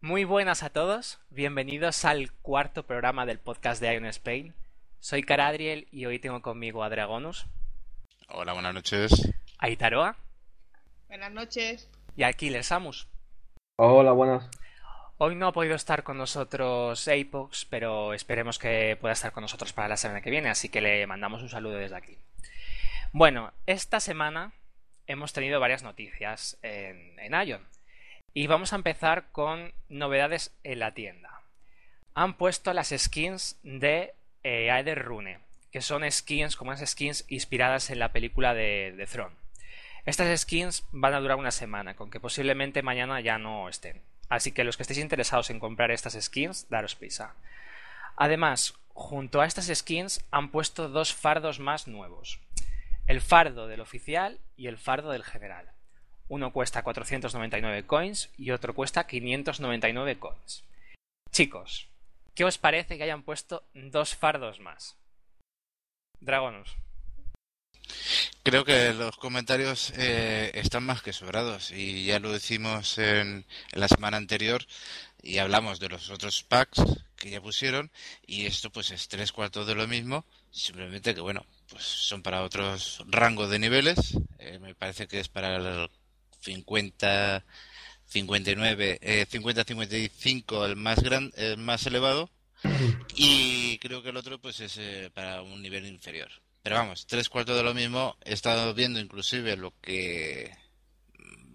Muy 0.00 0.24
buenas 0.24 0.62
a 0.62 0.70
todos, 0.70 1.18
bienvenidos 1.28 2.04
al 2.06 2.32
cuarto 2.32 2.86
programa 2.86 3.26
del 3.26 3.38
podcast 3.38 3.82
de 3.82 3.92
Ion 3.92 4.06
Spain. 4.06 4.54
Soy 5.00 5.22
Caradriel 5.22 5.88
y 5.90 6.06
hoy 6.06 6.18
tengo 6.18 6.40
conmigo 6.40 6.82
a 6.82 6.88
Dragonus. 6.88 7.46
Hola, 8.28 8.54
buenas 8.54 8.72
noches. 8.72 9.30
A 9.58 9.68
Itaroa. 9.68 10.16
Buenas 11.08 11.32
noches. 11.32 11.90
Y 12.16 12.22
a 12.22 12.32
Killer 12.32 12.64
Samus. 12.64 13.08
Hola, 13.76 14.12
buenas. 14.12 14.48
Hoy 15.18 15.34
no 15.34 15.46
ha 15.46 15.52
podido 15.52 15.74
estar 15.74 16.02
con 16.02 16.18
nosotros 16.18 17.08
Apox, 17.08 17.64
pero 17.64 18.12
esperemos 18.12 18.58
que 18.58 18.98
pueda 19.00 19.14
estar 19.14 19.32
con 19.32 19.40
nosotros 19.40 19.72
para 19.72 19.88
la 19.88 19.96
semana 19.96 20.20
que 20.20 20.28
viene, 20.28 20.50
así 20.50 20.68
que 20.68 20.82
le 20.82 21.06
mandamos 21.06 21.40
un 21.40 21.48
saludo 21.48 21.76
desde 21.76 21.96
aquí. 21.96 22.18
Bueno, 23.12 23.50
esta 23.64 23.98
semana 23.98 24.52
hemos 25.06 25.32
tenido 25.32 25.58
varias 25.58 25.82
noticias 25.82 26.58
en, 26.60 27.16
Ion. 27.46 27.66
Y 28.34 28.46
vamos 28.46 28.74
a 28.74 28.76
empezar 28.76 29.32
con 29.32 29.72
novedades 29.88 30.54
en 30.64 30.80
la 30.80 30.92
tienda. 30.92 31.40
Han 32.12 32.34
puesto 32.34 32.74
las 32.74 32.92
skins 32.94 33.58
de 33.62 34.12
eh, 34.42 34.70
Aether 34.70 35.02
Rune, 35.02 35.38
que 35.72 35.80
son 35.80 36.10
skins 36.10 36.56
como 36.56 36.72
unas 36.72 36.86
skins 36.86 37.24
inspiradas 37.28 37.88
en 37.88 38.00
la 38.00 38.12
película 38.12 38.52
de, 38.52 38.92
de 38.94 39.06
Throne. 39.06 39.34
Estas 40.04 40.38
skins 40.42 40.84
van 40.92 41.14
a 41.14 41.20
durar 41.20 41.38
una 41.38 41.52
semana, 41.52 41.96
con 41.96 42.10
que 42.10 42.20
posiblemente 42.20 42.82
mañana 42.82 43.22
ya 43.22 43.38
no 43.38 43.70
estén. 43.70 44.02
Así 44.28 44.52
que 44.52 44.64
los 44.64 44.76
que 44.76 44.82
estéis 44.82 44.98
interesados 44.98 45.50
en 45.50 45.60
comprar 45.60 45.90
estas 45.90 46.18
skins, 46.20 46.68
daros 46.68 46.94
prisa. 46.94 47.34
Además, 48.16 48.74
junto 48.92 49.40
a 49.40 49.46
estas 49.46 49.70
skins 49.72 50.24
han 50.30 50.50
puesto 50.50 50.88
dos 50.88 51.14
fardos 51.14 51.60
más 51.60 51.86
nuevos. 51.86 52.40
El 53.06 53.20
fardo 53.20 53.68
del 53.68 53.80
oficial 53.80 54.40
y 54.56 54.66
el 54.66 54.78
fardo 54.78 55.10
del 55.10 55.22
general. 55.22 55.70
Uno 56.28 56.52
cuesta 56.52 56.82
499 56.82 57.86
coins 57.86 58.30
y 58.36 58.50
otro 58.50 58.74
cuesta 58.74 59.06
599 59.06 60.18
coins. 60.18 60.64
Chicos, 61.30 61.88
¿qué 62.34 62.44
os 62.44 62.58
parece 62.58 62.96
que 62.96 63.04
hayan 63.04 63.22
puesto 63.22 63.62
dos 63.74 64.16
fardos 64.16 64.58
más? 64.58 64.96
Dragonus. 66.20 66.76
Creo 68.42 68.64
que 68.64 68.92
los 68.94 69.16
comentarios 69.16 69.92
eh, 69.96 70.52
están 70.54 70.84
más 70.84 71.02
que 71.02 71.12
sobrados 71.12 71.70
y 71.72 72.04
ya 72.04 72.20
lo 72.20 72.32
decimos 72.32 72.98
en, 72.98 73.44
en, 73.72 73.80
la 73.80 73.88
semana 73.88 74.16
anterior 74.16 74.64
y 75.22 75.38
hablamos 75.38 75.80
de 75.80 75.88
los 75.88 76.10
otros 76.10 76.42
packs 76.44 76.80
que 77.16 77.30
ya 77.30 77.40
pusieron 77.40 77.90
y 78.26 78.46
esto 78.46 78.70
pues 78.70 78.90
es 78.90 79.08
tres 79.08 79.32
cuartos 79.32 79.66
de 79.66 79.74
lo 79.74 79.88
mismo, 79.88 80.24
simplemente 80.50 81.14
que 81.14 81.20
bueno, 81.20 81.44
pues 81.68 81.82
son 81.82 82.22
para 82.22 82.42
otros 82.42 83.02
rangos 83.06 83.50
de 83.50 83.58
niveles, 83.58 84.16
eh, 84.38 84.58
me 84.60 84.74
parece 84.74 85.08
que 85.08 85.20
es 85.20 85.28
para 85.28 85.56
el 85.56 85.90
50 86.40 87.44
59 88.06 88.98
eh, 89.02 89.26
50 89.28 89.64
55 89.64 90.66
el 90.66 90.76
más 90.76 91.02
gran 91.02 91.32
el 91.36 91.58
más 91.58 91.86
elevado. 91.86 92.30
Y 93.14 93.78
creo 93.78 94.02
que 94.02 94.10
el 94.10 94.16
otro 94.16 94.40
pues 94.40 94.60
es 94.60 94.76
eh, 94.78 95.10
para 95.12 95.42
un 95.42 95.62
nivel 95.62 95.86
inferior 95.86 96.30
pero 96.66 96.78
vamos 96.78 97.06
tres 97.06 97.28
cuartos 97.28 97.56
de 97.56 97.62
lo 97.62 97.74
mismo 97.74 98.16
he 98.24 98.32
estado 98.32 98.74
viendo 98.74 98.98
inclusive 98.98 99.56
lo 99.56 99.72
que 99.80 100.50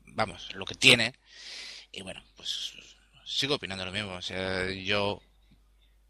vamos 0.06 0.56
lo 0.56 0.64
que 0.64 0.76
tiene 0.76 1.16
y 1.92 2.02
bueno 2.02 2.24
pues 2.38 2.72
sigo 3.26 3.56
opinando 3.56 3.84
lo 3.84 3.92
mismo. 3.92 4.14
O 4.14 4.22
sea 4.22 4.72
yo 4.72 5.22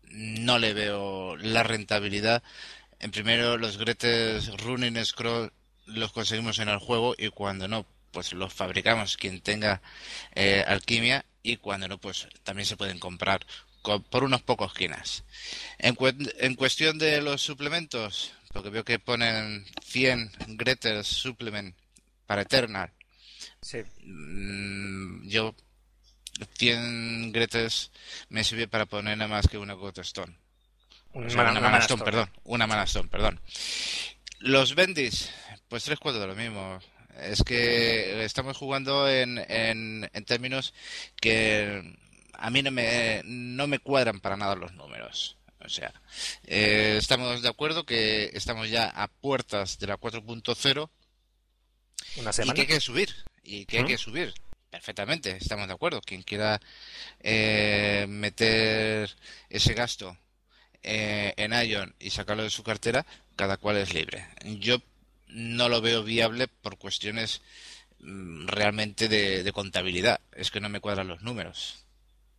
no 0.03 0.59
le 0.59 0.73
veo 0.73 1.35
la 1.37 1.63
rentabilidad. 1.63 2.43
En 2.99 3.09
primero 3.09 3.57
los 3.57 3.77
gretes 3.77 4.55
running 4.61 5.03
scroll 5.03 5.51
los 5.87 6.11
conseguimos 6.11 6.59
en 6.59 6.69
el 6.69 6.77
juego 6.77 7.15
y 7.17 7.29
cuando 7.29 7.67
no 7.67 7.87
pues 8.11 8.33
los 8.33 8.53
fabricamos 8.53 9.17
quien 9.17 9.41
tenga 9.41 9.81
eh, 10.35 10.63
alquimia 10.67 11.25
y 11.41 11.57
cuando 11.57 11.87
no, 11.87 11.97
pues 11.97 12.27
también 12.43 12.67
se 12.67 12.77
pueden 12.77 12.99
comprar 12.99 13.47
con, 13.81 14.03
por 14.03 14.23
unos 14.23 14.41
pocos 14.41 14.73
quinas. 14.73 15.23
En, 15.77 15.95
cu 15.95 16.07
en, 16.07 16.55
cuestión 16.55 16.97
de 16.97 17.21
los 17.21 17.41
suplementos, 17.41 18.33
porque 18.53 18.69
veo 18.69 18.83
que 18.83 18.99
ponen 18.99 19.65
100 19.83 20.31
Gretel 20.57 21.03
Supplement 21.03 21.75
para 22.25 22.43
Eternal. 22.43 22.91
Sí. 23.61 23.83
Mm, 24.03 25.27
yo 25.27 25.55
100 26.57 27.31
Gretels 27.31 27.91
me 28.29 28.43
sirve 28.43 28.67
para 28.67 28.85
poner 28.85 29.17
nada 29.17 29.29
más 29.29 29.47
que 29.47 29.57
una 29.57 29.75
Stone. 29.97 30.37
Una, 31.13 31.27
o 31.27 31.29
sea, 31.29 31.41
una, 31.41 31.51
una 31.51 31.59
Mana 31.59 31.77
Stone. 31.79 31.99
Stone, 31.99 32.03
perdón. 32.03 32.29
Una 32.43 32.67
Mana 32.67 32.83
Stone, 32.83 33.09
perdón. 33.09 33.39
Los 34.39 34.75
Bendis, 34.75 35.29
pues 35.67 35.83
tres 35.83 35.99
cuartos 35.99 36.21
de 36.21 36.27
lo 36.27 36.35
mismo. 36.35 36.79
Es 37.19 37.43
que 37.43 38.23
estamos 38.23 38.57
jugando 38.57 39.09
en, 39.09 39.37
en, 39.37 40.09
en, 40.13 40.25
términos 40.25 40.73
que 41.19 41.95
a 42.33 42.49
mí 42.49 42.61
no 42.61 42.71
me, 42.71 43.21
no 43.25 43.67
me 43.67 43.79
cuadran 43.79 44.19
para 44.19 44.37
nada 44.37 44.55
los 44.55 44.73
números. 44.73 45.37
O 45.63 45.69
sea, 45.69 45.93
eh, 46.45 46.95
estamos 46.97 47.41
de 47.41 47.49
acuerdo 47.49 47.85
que 47.85 48.31
estamos 48.33 48.69
ya 48.69 48.89
a 48.89 49.07
puertas 49.07 49.77
de 49.77 49.87
la 49.87 49.97
4.0 49.97 50.89
Una 52.17 52.29
y 52.29 52.33
semana. 52.33 52.53
que 52.53 52.61
hay 52.61 52.67
que 52.67 52.79
subir. 52.79 53.15
Y 53.43 53.65
que 53.65 53.77
hay 53.77 53.83
¿Mm? 53.83 53.87
que 53.87 53.97
subir. 53.97 54.33
Perfectamente, 54.69 55.37
estamos 55.39 55.67
de 55.67 55.73
acuerdo. 55.73 56.01
Quien 56.01 56.23
quiera 56.23 56.59
eh, 57.19 58.05
meter 58.07 59.13
ese 59.49 59.73
gasto 59.73 60.17
eh, 60.81 61.33
en 61.37 61.51
Ion 61.51 61.93
y 61.99 62.09
sacarlo 62.09 62.43
de 62.43 62.49
su 62.49 62.63
cartera, 62.63 63.05
cada 63.35 63.57
cual 63.57 63.77
es 63.77 63.93
libre. 63.93 64.27
Yo 64.45 64.81
no 65.27 65.69
lo 65.69 65.81
veo 65.81 66.03
viable 66.03 66.47
por 66.47 66.77
cuestiones 66.77 67.41
mm, 67.99 68.47
realmente 68.47 69.07
de, 69.07 69.43
de, 69.43 69.51
contabilidad. 69.51 70.21
Es 70.31 70.51
que 70.51 70.61
no 70.61 70.69
me 70.69 70.79
cuadran 70.79 71.07
los 71.07 71.21
números. 71.21 71.85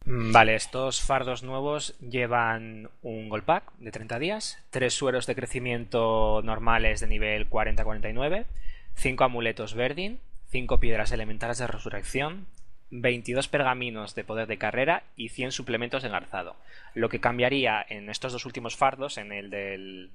Vale, 0.04 0.56
estos 0.56 1.00
fardos 1.00 1.44
nuevos 1.44 1.96
llevan 2.00 2.90
un 3.02 3.28
gold 3.28 3.44
pack 3.44 3.72
de 3.78 3.92
30 3.92 4.18
días, 4.18 4.58
tres 4.70 4.94
sueros 4.94 5.26
de 5.26 5.36
crecimiento 5.36 6.42
normales 6.42 7.00
de 7.00 7.06
nivel 7.06 7.48
40-49, 7.48 8.46
5 8.94 9.24
amuletos 9.24 9.74
verdin, 9.74 10.18
5 10.50 10.80
piedras 10.80 11.12
elementales 11.12 11.58
de 11.58 11.68
resurrección, 11.68 12.46
22 12.90 13.46
pergaminos 13.46 14.14
de 14.16 14.24
poder 14.24 14.48
de 14.48 14.58
carrera 14.58 15.04
y 15.16 15.28
100 15.28 15.52
suplementos 15.52 16.02
de 16.02 16.08
engarzado. 16.08 16.56
Lo 16.94 17.08
que 17.08 17.20
cambiaría 17.20 17.84
en 17.88 18.10
estos 18.10 18.32
dos 18.32 18.44
últimos 18.44 18.76
fardos, 18.76 19.18
en 19.18 19.32
el 19.32 19.50
del, 19.50 20.10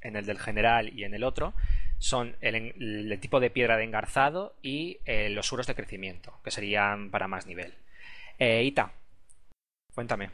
en 0.00 0.16
el 0.16 0.24
del 0.24 0.38
general 0.38 0.98
y 0.98 1.04
en 1.04 1.14
el 1.14 1.24
otro, 1.24 1.52
son 1.98 2.36
el, 2.40 2.56
el 2.56 3.20
tipo 3.20 3.38
de 3.38 3.50
piedra 3.50 3.76
de 3.76 3.84
engarzado 3.84 4.54
y 4.62 4.98
eh, 5.04 5.28
los 5.28 5.46
suros 5.46 5.66
de 5.66 5.74
crecimiento, 5.74 6.32
que 6.42 6.50
serían 6.50 7.10
para 7.10 7.28
más 7.28 7.46
nivel. 7.46 7.74
Eh, 8.38 8.64
Ita, 8.64 8.92
cuéntame. 9.94 10.30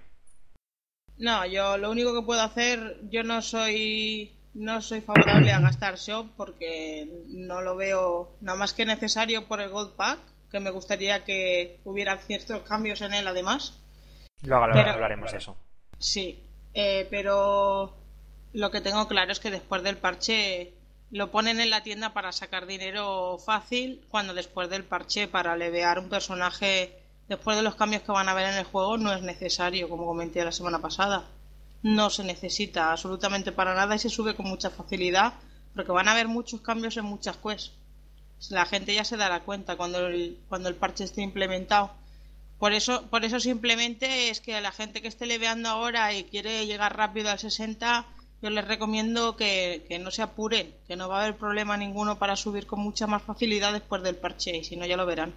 No, 1.19 1.47
yo 1.47 1.79
lo 1.79 1.91
único 1.91 2.15
que 2.15 2.27
puedo 2.27 2.43
hacer, 2.43 3.01
yo 3.11 3.23
no 3.23 3.41
soy 3.43 4.33
no 4.57 4.81
soy 4.81 5.03
favorable 5.03 5.53
a 5.53 5.61
gastar 5.61 5.97
shop 5.97 6.29
porque 6.37 7.07
no 7.29 7.61
lo 7.61 7.77
veo 7.77 8.37
nada 8.41 8.59
más 8.59 8.73
que 8.73 8.87
necesario 8.87 9.47
por 9.47 9.61
el 9.61 9.69
gold 9.69 9.93
pack, 9.97 10.19
que 10.51 10.61
me 10.61 10.71
gustaría 10.71 11.25
que 11.25 11.79
hubiera 11.85 12.17
ciertos 12.17 12.63
cambios 12.63 13.03
en 13.03 13.13
él 13.13 13.27
además. 13.27 13.79
Luego 14.43 14.67
pero, 14.73 14.91
hablaremos 14.91 15.33
de 15.33 15.39
eso. 15.39 15.57
Sí, 15.99 16.43
eh, 16.73 17.07
pero 17.11 17.95
lo 18.55 18.71
que 18.71 18.81
tengo 18.81 19.07
claro 19.09 19.33
es 19.33 19.41
que 19.41 19.51
después 19.51 19.83
del 19.83 19.99
parche 19.99 20.73
lo 21.11 21.31
ponen 21.31 21.61
en 21.61 21.71
la 21.71 21.83
tienda 21.83 22.13
para 22.15 22.33
sacar 22.33 22.67
dinero 22.67 23.39
fácil, 23.39 24.05
cuando 24.09 24.35
después 24.35 24.71
del 24.71 24.85
parche 24.85 25.29
para 25.29 25.57
levear 25.57 25.99
un 25.99 26.09
personaje, 26.09 26.99
después 27.29 27.57
de 27.57 27.63
los 27.63 27.75
cambios 27.75 28.03
que 28.03 28.13
van 28.13 28.29
a 28.29 28.35
ver 28.35 28.47
en 28.47 28.59
el 28.59 28.65
juego, 28.65 28.99
no 28.99 29.13
es 29.13 29.23
necesario, 29.23 29.89
como 29.89 30.07
comenté 30.07 30.45
la 30.45 30.53
semana 30.53 30.81
pasada. 30.81 31.25
No 31.83 32.11
se 32.11 32.25
necesita 32.25 32.93
absolutamente 32.93 33.53
para 33.53 33.75
nada 33.75 33.95
y 33.95 33.99
se 33.99 34.09
sube 34.09 34.35
con 34.35 34.47
mucha 34.47 34.71
facilidad, 34.71 35.35
porque 35.75 35.93
van 35.93 36.09
a 36.09 36.13
haber 36.13 36.29
muchos 36.29 36.61
cambios 36.61 36.97
en 36.97 37.05
muchas 37.05 37.37
quests. 37.37 37.73
La 38.51 38.67
gente 38.67 38.95
ya 38.95 39.05
se 39.05 39.17
dará 39.17 39.41
cuenta 39.41 39.77
cuando 39.77 40.07
el, 40.07 40.39
cuando 40.49 40.69
el 40.69 40.75
parche 40.75 41.05
esté 41.05 41.23
implementado. 41.23 41.91
Por 42.59 42.73
eso, 42.73 43.03
por 43.11 43.25
eso 43.25 43.41
simplemente 43.41 44.31
es 44.31 44.41
que 44.41 44.55
a 44.55 44.61
la 44.61 44.73
gente 44.73 45.03
que 45.03 45.09
esté 45.09 45.27
leveando 45.27 45.69
ahora 45.69 46.13
y 46.15 46.25
quiere 46.25 46.67
llegar 46.67 46.97
rápido 46.97 47.31
al 47.31 47.39
60, 47.39 48.07
yo 48.43 48.51
les 48.51 48.67
recomiendo 48.67 49.37
que, 49.37 49.85
que, 49.89 49.99
no 49.99 50.11
se 50.11 50.23
apuren, 50.23 50.75
que 50.87 50.97
no 50.97 51.09
va 51.09 51.19
a 51.19 51.23
haber 51.25 51.37
problema 51.37 51.77
ninguno 51.77 52.19
para 52.19 52.37
subir 52.37 52.67
con 52.67 52.81
mucha 52.81 53.07
más 53.07 53.23
facilidad 53.23 53.73
después 53.73 54.03
del 54.03 54.17
parche, 54.17 54.57
y 54.57 54.65
si 54.65 54.77
no 54.77 54.87
ya 54.87 54.97
lo 54.97 55.07
verán. 55.07 55.35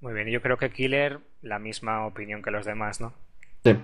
Muy 0.00 0.14
bien, 0.14 0.28
yo 0.28 0.40
creo 0.40 0.56
que 0.56 0.70
Killer, 0.70 1.20
la 1.42 1.58
misma 1.58 2.06
opinión 2.06 2.42
que 2.42 2.50
los 2.50 2.64
demás, 2.64 3.00
¿no? 3.00 3.12
Sí. 3.64 3.76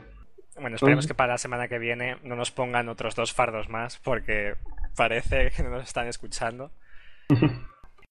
Bueno, 0.58 0.76
esperemos 0.76 1.06
que 1.06 1.14
para 1.14 1.34
la 1.34 1.38
semana 1.38 1.68
que 1.68 1.78
viene 1.78 2.16
no 2.22 2.36
nos 2.36 2.50
pongan 2.50 2.88
otros 2.88 3.14
dos 3.14 3.34
fardos 3.34 3.68
más, 3.68 3.98
porque 3.98 4.54
parece 4.96 5.50
que 5.50 5.62
no 5.62 5.70
nos 5.70 5.84
están 5.84 6.08
escuchando. 6.08 6.70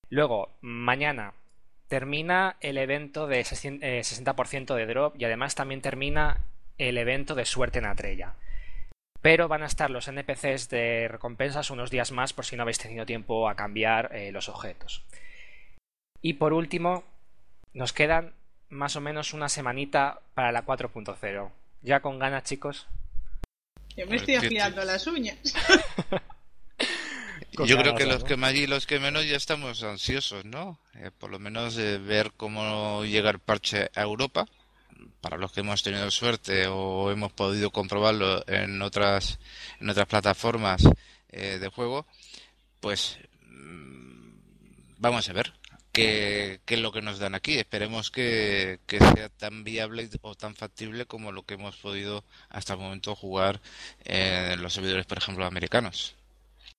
Luego, 0.10 0.56
mañana 0.62 1.34
termina 1.88 2.57
el 2.62 2.78
evento 2.78 3.28
de 3.28 3.42
60% 3.42 4.75
de 4.75 4.86
drop 4.86 5.16
y 5.18 5.25
además 5.25 5.56
también 5.56 5.81
termina 5.81 6.42
el 6.78 6.98
evento 6.98 7.36
de 7.36 7.46
suerte 7.46 7.80
en 7.80 7.86
Atrella. 7.86 8.34
Pero 9.22 9.48
van 9.48 9.63
a 9.63 9.68
estar 9.68 9.90
los 9.90 10.07
NPCs 10.07 10.69
de 10.69 11.07
recompensas 11.07 11.72
unos 11.72 11.90
días 11.90 12.12
más 12.12 12.34
por 12.34 12.46
si 12.46 12.56
no 12.56 12.62
habéis 12.62 12.78
tenido 12.78 13.07
tiempo 13.07 13.50
a 13.50 13.56
cambiar 13.56 14.16
eh, 14.16 14.31
los 14.31 14.50
objetos. 14.50 15.04
Y 16.22 16.34
por 16.34 16.54
último, 16.54 17.04
nos 17.75 17.94
quedan 17.94 18.33
más 18.69 18.95
o 18.95 19.01
menos 19.01 19.33
una 19.33 19.50
semanita 19.50 20.22
para 20.33 20.51
la 20.51 20.66
4.0. 20.66 21.51
¿Ya 21.81 22.00
con 22.00 22.18
ganas, 22.18 22.45
chicos? 22.45 22.88
Yo 23.95 24.07
me 24.07 24.16
estoy 24.16 24.36
afilando 24.36 24.83
las 24.83 25.06
uñas. 25.06 25.38
Yo 27.51 27.77
creo 27.77 27.95
que 27.95 28.06
los 28.06 28.24
que 28.24 28.36
más 28.36 28.54
y 28.54 28.68
los 28.68 28.86
que 28.86 29.00
menos 29.00 29.25
ya 29.25 29.38
estamos 29.38 29.81
ansiosos, 29.83 30.44
¿no? 30.44 30.80
Eh, 30.95 31.12
por 31.18 31.30
lo 31.31 31.39
menos 31.39 31.75
de 31.75 31.98
ver 32.00 32.33
cómo 32.36 33.06
llega 33.06 33.30
el 33.30 33.39
parche 33.39 33.89
a 33.94 34.01
Europa. 34.01 34.45
Para 35.21 35.38
los 35.38 35.51
que 35.51 35.62
hemos 35.62 35.81
tenido 35.83 36.12
suerte 36.12 36.68
o 36.68 37.12
hemos 37.12 37.31
podido 37.31 37.71
comprobarlo 37.71 38.44
en 38.48 38.81
otras 38.81 39.39
en 39.80 39.89
otras 39.89 40.07
plataformas 40.07 40.83
eh, 41.30 41.57
de 41.60 41.68
juego, 41.69 42.06
pues 42.81 43.19
mm, 43.48 44.36
vamos 44.98 45.30
a 45.30 45.33
ver 45.33 45.54
qué, 45.95 46.59
es 46.68 46.80
lo 46.80 46.92
que 46.92 47.01
nos 47.01 47.19
dan 47.19 47.36
aquí. 47.36 47.57
Esperemos 47.57 48.12
que, 48.12 48.80
sea 48.88 49.30
tan 49.30 49.63
viable 49.63 50.09
o 50.21 50.36
tan 50.36 50.56
factible 50.56 51.06
como 51.06 51.31
lo 51.31 51.44
que 51.44 51.56
hemos 51.56 51.77
podido 51.77 52.24
hasta 52.50 52.74
el 52.74 52.80
momento 52.80 53.15
jugar 53.15 53.62
en 54.03 54.62
los 54.62 54.74
servidores, 54.74 55.06
por 55.06 55.18
ejemplo, 55.18 55.45
americanos. 55.45 56.15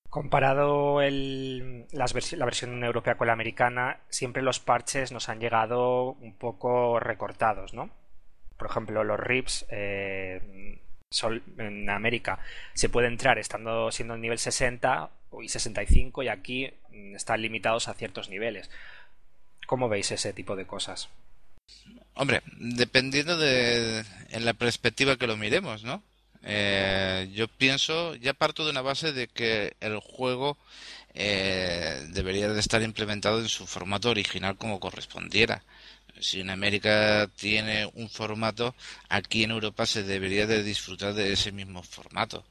Comparado 0.09 1.01
el, 1.01 1.85
la 1.91 2.05
versión 2.45 2.83
europea 2.83 3.17
con 3.17 3.27
la 3.27 3.33
americana, 3.33 3.99
siempre 4.09 4.41
los 4.41 4.59
parches 4.59 5.11
nos 5.11 5.27
han 5.27 5.39
llegado 5.39 6.13
un 6.13 6.33
poco 6.33 6.99
recortados, 6.99 7.73
¿no? 7.73 7.89
Por 8.57 8.69
ejemplo, 8.69 9.03
los 9.03 9.19
RIPs 9.19 9.65
eh, 9.69 10.79
en 11.57 11.89
América 11.89 12.39
se 12.73 12.89
puede 12.89 13.07
entrar 13.07 13.37
estando 13.37 13.91
siendo 13.91 14.15
el 14.15 14.21
nivel 14.21 14.39
60 14.39 15.09
y 15.41 15.49
65 15.49 16.23
y 16.23 16.27
aquí 16.29 16.73
están 17.13 17.41
limitados 17.41 17.87
a 17.87 17.93
ciertos 17.93 18.29
niveles. 18.29 18.69
¿Cómo 19.67 19.89
veis 19.89 20.09
ese 20.11 20.33
tipo 20.33 20.55
de 20.55 20.65
cosas? 20.65 21.09
Hombre, 22.15 22.41
dependiendo 22.57 23.37
de 23.37 24.03
en 24.29 24.45
la 24.45 24.53
perspectiva 24.53 25.17
que 25.17 25.27
lo 25.27 25.37
miremos, 25.37 25.83
¿no? 25.83 26.01
Eh, 26.43 27.29
yo 27.33 27.47
pienso, 27.49 28.15
ya 28.15 28.33
parto 28.33 28.63
de 28.63 28.71
una 28.71 28.81
base 28.81 29.11
de 29.11 29.27
que 29.27 29.75
el 29.81 29.99
juego 29.99 30.57
eh, 31.13 32.07
debería 32.09 32.47
de 32.47 32.59
estar 32.59 32.81
implementado 32.81 33.39
en 33.39 33.49
su 33.49 33.67
formato 33.67 34.09
original 34.09 34.57
como 34.57 34.79
correspondiera. 34.79 35.63
Si 36.19 36.39
en 36.39 36.49
América 36.49 37.29
tiene 37.35 37.91
un 37.93 38.09
formato, 38.09 38.73
aquí 39.09 39.43
en 39.43 39.51
Europa 39.51 39.85
se 39.85 40.03
debería 40.03 40.47
de 40.47 40.63
disfrutar 40.63 41.13
de 41.13 41.33
ese 41.33 41.51
mismo 41.51 41.83
formato. 41.83 42.45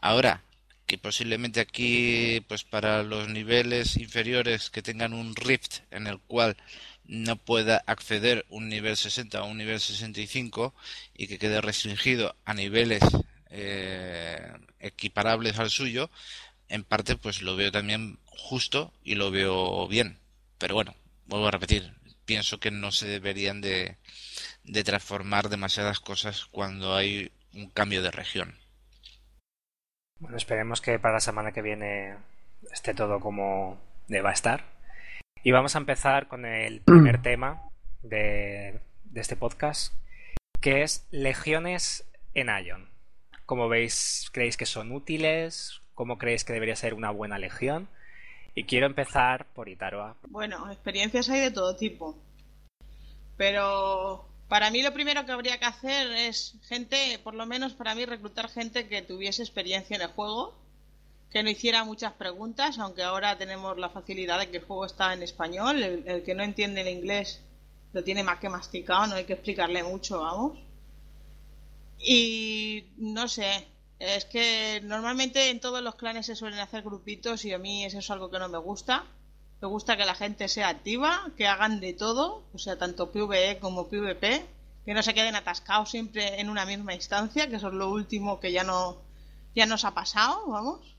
Ahora, 0.00 0.42
que 0.86 0.98
posiblemente 0.98 1.60
aquí, 1.60 2.44
pues 2.48 2.64
para 2.64 3.02
los 3.02 3.28
niveles 3.28 3.96
inferiores 3.96 4.70
que 4.70 4.82
tengan 4.82 5.12
un 5.12 5.34
Rift 5.36 5.80
en 5.90 6.06
el 6.06 6.18
cual 6.20 6.56
no 7.04 7.36
pueda 7.36 7.82
acceder 7.86 8.46
un 8.48 8.68
nivel 8.68 8.96
60 8.96 9.38
a 9.38 9.44
un 9.44 9.58
nivel 9.58 9.80
65 9.80 10.74
y 11.14 11.26
que 11.26 11.38
quede 11.38 11.60
restringido 11.60 12.36
a 12.44 12.54
niveles 12.54 13.02
eh, 13.50 14.52
equiparables 14.80 15.58
al 15.58 15.70
suyo, 15.70 16.10
en 16.68 16.84
parte 16.84 17.16
pues 17.16 17.42
lo 17.42 17.56
veo 17.56 17.70
también 17.70 18.18
justo 18.24 18.92
y 19.04 19.14
lo 19.14 19.30
veo 19.30 19.86
bien. 19.88 20.18
Pero 20.58 20.74
bueno, 20.74 20.94
vuelvo 21.26 21.48
a 21.48 21.50
repetir, 21.50 21.92
pienso 22.24 22.60
que 22.60 22.70
no 22.70 22.92
se 22.92 23.06
deberían 23.06 23.60
de, 23.60 23.96
de 24.64 24.84
transformar 24.84 25.48
demasiadas 25.48 26.00
cosas 26.00 26.46
cuando 26.46 26.94
hay 26.94 27.30
un 27.52 27.68
cambio 27.68 28.02
de 28.02 28.10
región. 28.10 28.61
Bueno, 30.22 30.36
esperemos 30.36 30.80
que 30.80 31.00
para 31.00 31.14
la 31.14 31.20
semana 31.20 31.50
que 31.50 31.62
viene 31.62 32.14
esté 32.72 32.94
todo 32.94 33.18
como 33.18 33.76
deba 34.06 34.30
estar. 34.30 34.62
Y 35.42 35.50
vamos 35.50 35.74
a 35.74 35.78
empezar 35.78 36.28
con 36.28 36.44
el 36.44 36.80
primer 36.84 37.20
tema 37.20 37.60
de, 38.02 38.78
de 39.02 39.20
este 39.20 39.34
podcast, 39.34 39.92
que 40.60 40.82
es 40.82 41.08
legiones 41.10 42.08
en 42.34 42.50
Ion. 42.64 42.88
¿Cómo 43.46 43.68
veis? 43.68 44.30
¿Creéis 44.32 44.56
que 44.56 44.64
son 44.64 44.92
útiles? 44.92 45.80
¿Cómo 45.94 46.18
creéis 46.18 46.44
que 46.44 46.52
debería 46.52 46.76
ser 46.76 46.94
una 46.94 47.10
buena 47.10 47.36
legión? 47.36 47.88
Y 48.54 48.62
quiero 48.62 48.86
empezar 48.86 49.46
por 49.46 49.68
Itaroa. 49.68 50.14
Bueno, 50.28 50.70
experiencias 50.70 51.30
hay 51.30 51.40
de 51.40 51.50
todo 51.50 51.74
tipo. 51.74 52.16
Pero 53.36 54.31
para 54.52 54.70
mí 54.70 54.82
lo 54.82 54.92
primero 54.92 55.24
que 55.24 55.32
habría 55.32 55.58
que 55.58 55.64
hacer 55.64 56.08
es 56.12 56.56
gente, 56.68 57.18
por 57.24 57.32
lo 57.32 57.46
menos 57.46 57.72
para 57.72 57.94
mí, 57.94 58.04
reclutar 58.04 58.50
gente 58.50 58.86
que 58.86 59.00
tuviese 59.00 59.40
experiencia 59.40 59.96
en 59.96 60.02
el 60.02 60.08
juego, 60.08 60.54
que 61.30 61.42
no 61.42 61.48
hiciera 61.48 61.84
muchas 61.84 62.12
preguntas, 62.12 62.78
aunque 62.78 63.02
ahora 63.02 63.38
tenemos 63.38 63.78
la 63.78 63.88
facilidad 63.88 64.38
de 64.38 64.50
que 64.50 64.58
el 64.58 64.64
juego 64.64 64.84
está 64.84 65.14
en 65.14 65.22
español. 65.22 65.82
El, 65.82 66.06
el 66.06 66.22
que 66.22 66.34
no 66.34 66.42
entiende 66.42 66.82
el 66.82 66.88
inglés 66.88 67.40
lo 67.94 68.04
tiene 68.04 68.22
más 68.22 68.40
que 68.40 68.50
masticado, 68.50 69.06
no 69.06 69.14
hay 69.14 69.24
que 69.24 69.32
explicarle 69.32 69.82
mucho, 69.84 70.20
vamos. 70.20 70.58
Y 71.98 72.84
no 72.98 73.28
sé, 73.28 73.66
es 73.98 74.26
que 74.26 74.82
normalmente 74.84 75.48
en 75.48 75.60
todos 75.60 75.82
los 75.82 75.94
clanes 75.94 76.26
se 76.26 76.36
suelen 76.36 76.60
hacer 76.60 76.82
grupitos 76.82 77.46
y 77.46 77.54
a 77.54 77.58
mí 77.58 77.86
eso 77.86 78.00
es 78.00 78.10
algo 78.10 78.30
que 78.30 78.38
no 78.38 78.50
me 78.50 78.58
gusta. 78.58 79.06
Me 79.62 79.68
gusta 79.68 79.96
que 79.96 80.04
la 80.04 80.16
gente 80.16 80.48
sea 80.48 80.70
activa, 80.70 81.30
que 81.36 81.46
hagan 81.46 81.78
de 81.78 81.92
todo, 81.92 82.42
o 82.52 82.58
sea, 82.58 82.76
tanto 82.78 83.12
PvE 83.12 83.60
como 83.60 83.88
PvP, 83.88 84.44
que 84.84 84.92
no 84.92 85.04
se 85.04 85.14
queden 85.14 85.36
atascados 85.36 85.88
siempre 85.88 86.40
en 86.40 86.50
una 86.50 86.66
misma 86.66 86.94
instancia, 86.94 87.48
que 87.48 87.56
eso 87.56 87.68
es 87.68 87.74
lo 87.74 87.88
último 87.88 88.40
que 88.40 88.50
ya 88.50 88.64
no 88.64 89.00
ya 89.54 89.66
nos 89.66 89.84
ha 89.84 89.94
pasado, 89.94 90.48
vamos. 90.48 90.96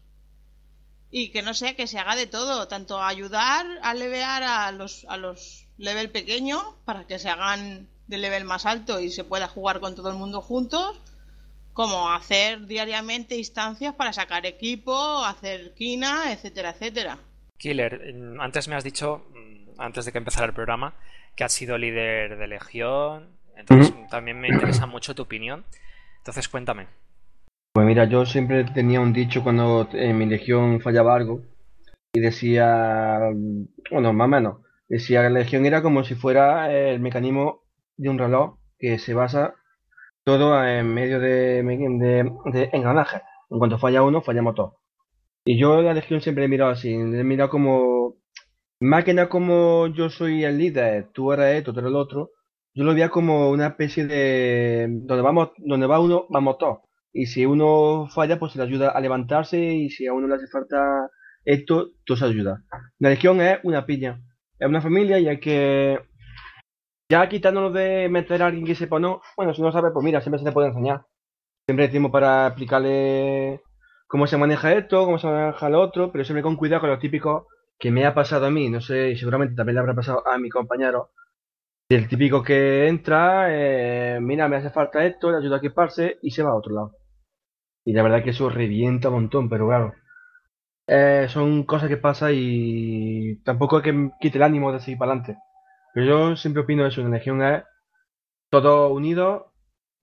Y 1.12 1.31
que 1.31 1.42
no 1.42 1.54
sé, 1.54 1.75
que 1.75 1.88
se 1.88 2.00
haga 2.00 2.15
de 2.15 2.25
todo, 2.25 2.69
tanto 2.69 3.04
ayudar 3.04 3.65
a 3.81 3.94
levear 3.94 4.44
a 4.44 4.71
los 4.71 5.06
a 5.10 5.18
los 5.18 5.68
level 5.77 6.10
pequeños 6.10 6.63
para 6.86 7.06
que 7.06 7.19
se 7.19 7.27
hagan 7.27 7.89
de 8.07 8.18
level 8.18 8.45
más 8.45 8.65
alto 8.65 9.01
y 9.01 9.12
se 9.12 9.25
pueda 9.25 9.50
jugar 9.50 9.81
con 9.81 9.94
todo 9.94 10.10
el 10.10 10.15
mundo 10.15 10.42
juntos, 10.42 10.95
como 11.74 12.10
hacer 12.12 12.65
diariamente 12.65 13.36
instancias 13.36 13.94
para 13.94 14.13
sacar 14.13 14.45
equipo, 14.45 14.95
hacer 15.25 15.74
quina, 15.74 16.31
etcétera, 16.31 16.69
etcétera. 16.69 17.19
Killer, 17.57 18.13
antes 18.39 18.67
me 18.67 18.75
has 18.75 18.83
dicho, 18.83 19.25
mm, 19.33 19.79
antes 19.79 20.05
de 20.05 20.11
que 20.11 20.17
empezara 20.17 20.47
el 20.47 20.53
programa, 20.53 20.94
que 21.36 21.43
has 21.43 21.53
sido 21.53 21.77
líder 21.77 22.38
de 22.38 22.48
Legión, 22.48 23.29
entonces 23.55 23.93
también 24.10 24.39
me 24.39 24.50
interesa 24.50 24.86
mucho 24.86 25.15
tu 25.15 25.24
opinión. 25.24 25.65
Entonces 26.17 26.48
cuéntame. 26.48 26.88
Pues 27.74 27.86
mira, 27.88 28.05
yo 28.05 28.25
siempre 28.25 28.63
tenía 28.65 29.01
un 29.01 29.13
dicho 29.13 29.43
cuando 29.43 29.89
en 29.93 30.17
mi 30.17 30.25
legión 30.25 30.79
fallaba 30.79 31.15
algo 31.15 31.41
y 32.13 32.19
decía, 32.19 33.19
bueno, 33.91 34.13
más 34.13 34.25
o 34.25 34.29
menos, 34.29 34.57
decía 34.88 35.24
que 35.24 35.29
la 35.29 35.39
legión 35.39 35.65
era 35.65 35.81
como 35.81 36.03
si 36.03 36.13
fuera 36.13 36.72
el 36.72 37.00
mecanismo 37.00 37.63
de 37.98 38.10
un 38.10 38.19
reloj 38.19 38.57
que 38.77 39.00
se 39.00 39.13
basa 39.13 39.55
todo 40.24 40.63
en 40.65 40.93
medio 40.93 41.19
de, 41.19 41.63
de, 41.63 42.69
engranaje. 42.72 43.22
En 43.50 43.57
cuanto 43.57 43.79
falla 43.79 44.03
uno, 44.03 44.22
fallamos 44.22 44.55
todos. 44.55 44.74
Y 45.45 45.59
yo 45.59 45.81
la 45.81 45.93
legión 45.93 46.21
siempre 46.21 46.45
he 46.45 46.47
mirado 46.47 46.71
así, 46.71 46.93
he 46.93 47.23
mirado 47.23 47.50
como 47.50 48.15
máquina 48.79 49.29
como 49.29 49.88
yo 49.88 50.09
soy 50.09 50.43
el 50.45 50.57
líder, 50.57 51.09
tú 51.13 51.33
eres 51.33 51.57
esto, 51.57 51.73
tú 51.73 51.79
eres 51.79 51.89
el 51.89 51.95
otro. 51.97 52.31
Yo 52.73 52.83
lo 52.83 52.93
veía 52.93 53.09
como 53.09 53.50
una 53.50 53.67
especie 53.67 54.05
de 54.07 54.88
donde 54.89 55.21
vamos, 55.21 55.51
donde 55.57 55.88
va 55.88 56.00
uno, 56.00 56.25
vamos 56.29 56.57
todos. 56.57 56.79
Y 57.12 57.27
si 57.27 57.45
uno 57.45 58.07
falla, 58.09 58.39
pues 58.39 58.53
se 58.53 58.57
le 58.57 58.65
ayuda 58.65 58.89
a 58.89 59.00
levantarse 59.01 59.59
y 59.59 59.89
si 59.89 60.07
a 60.07 60.13
uno 60.13 60.27
le 60.27 60.35
hace 60.35 60.47
falta 60.47 61.09
esto, 61.45 61.91
todo 62.05 62.17
se 62.17 62.25
ayuda. 62.25 62.63
La 63.00 63.09
legión 63.09 63.41
es 63.41 63.59
una 63.63 63.85
piña, 63.85 64.21
es 64.59 64.67
una 64.67 64.81
familia 64.81 65.19
y 65.19 65.27
hay 65.27 65.39
que 65.39 66.00
ya 67.09 67.27
quitándonos 67.29 67.73
de 67.73 68.09
meter 68.09 68.41
a 68.41 68.47
alguien 68.47 68.65
que 68.65 68.75
sepa 68.75 68.95
o 68.95 69.00
no, 69.00 69.21
bueno, 69.38 69.53
si 69.53 69.62
no 69.62 69.71
sabe, 69.71 69.91
pues 69.91 70.03
mira, 70.03 70.21
siempre 70.21 70.39
se 70.39 70.45
te 70.45 70.51
puede 70.51 70.69
enseñar. 70.69 71.05
Siempre 71.67 71.88
decimos 71.88 72.12
para 72.12 72.47
explicarle 72.47 73.62
cómo 74.13 74.27
se 74.27 74.38
maneja 74.38 74.72
esto, 74.74 75.05
cómo 75.05 75.17
se 75.17 75.25
maneja 75.25 75.70
lo 75.70 75.82
otro, 75.82 76.12
pero 76.12 76.24
siempre 76.24 76.43
con 76.43 76.55
cuidado 76.55 76.82
con 76.82 76.91
lo 76.91 77.00
típico 77.00 77.48
que 77.79 77.89
me 77.89 78.05
ha 78.05 78.13
pasado 78.13 78.46
a 78.46 78.51
mí, 78.51 78.70
no 78.70 78.79
sé, 78.79 79.10
y 79.10 79.17
seguramente 79.17 79.55
también 79.55 79.74
le 79.74 79.79
habrá 79.79 79.96
pasado 79.96 80.22
a 80.27 80.38
mi 80.38 80.51
compañero. 80.51 81.10
El 81.89 82.08
típico 82.08 82.43
que 82.43 82.88
entra, 82.88 83.48
eh, 83.50 84.20
mira, 84.22 84.48
me 84.48 84.58
hace 84.58 84.70
falta 84.70 85.03
esto, 85.03 85.32
le 85.32 85.38
ayuda 85.38 85.55
a 85.55 85.58
equiparse 85.58 86.20
y 86.22 86.29
se 86.29 86.43
va 86.43 86.51
a 86.51 86.55
otro 86.55 86.75
lado. 86.75 86.91
Y 87.86 87.93
la 87.93 88.03
verdad 88.03 88.24
que 88.24 88.29
eso 88.29 88.50
revienta 88.50 89.08
un 89.08 89.15
montón, 89.15 89.50
pero 89.50 89.67
claro. 89.67 89.93
Eh, 90.86 91.25
son 91.29 91.63
cosas 91.63 91.89
que 91.89 91.98
pasan 91.98 92.34
y 92.36 93.38
tampoco 93.43 93.77
hay 93.77 93.84
que 93.84 94.12
quite 94.22 94.38
el 94.38 94.43
ánimo 94.43 94.72
de 94.72 94.79
seguir 94.79 95.00
para 95.00 95.13
adelante. 95.13 95.39
Pero 95.96 96.05
yo 96.05 96.36
siempre 96.36 96.62
opino 96.62 96.86
eso, 96.86 97.01
en 97.01 97.10
Legión 97.10 97.41
es 97.41 97.63
todo 98.51 98.93
unido, 98.93 99.53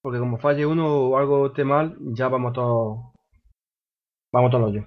porque 0.03 0.19
como 0.19 0.39
falle 0.39 0.67
uno 0.67 1.11
o 1.11 1.17
algo 1.17 1.47
esté 1.47 1.63
mal, 1.63 1.97
ya 2.13 2.27
vamos 2.27 2.55
todos 2.55 3.10
vamos 4.33 4.51
todos 4.51 4.75
yo. 4.75 4.83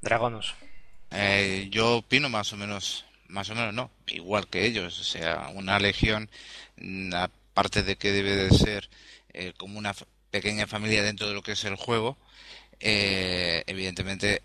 Dragonos. 0.00 0.54
Eh, 1.10 1.68
yo 1.70 1.98
opino 1.98 2.28
más 2.28 2.52
o 2.52 2.56
menos 2.56 3.04
más 3.28 3.50
o 3.50 3.54
menos 3.54 3.74
no, 3.74 3.90
igual 4.06 4.48
que 4.48 4.64
ellos. 4.66 5.00
O 5.00 5.04
sea, 5.04 5.50
una 5.54 5.78
legión, 5.78 6.30
mm, 6.76 7.14
aparte 7.14 7.82
de 7.82 7.96
que 7.96 8.12
debe 8.12 8.36
de 8.36 8.50
ser 8.50 8.88
eh, 9.32 9.52
como 9.56 9.78
una 9.78 9.94
pequeña 10.30 10.66
familia 10.66 11.02
dentro 11.02 11.28
de 11.28 11.34
lo 11.34 11.42
que 11.42 11.52
es 11.52 11.64
el 11.64 11.76
juego, 11.76 12.16
eh, 12.80 13.64
evidentemente 13.66 14.42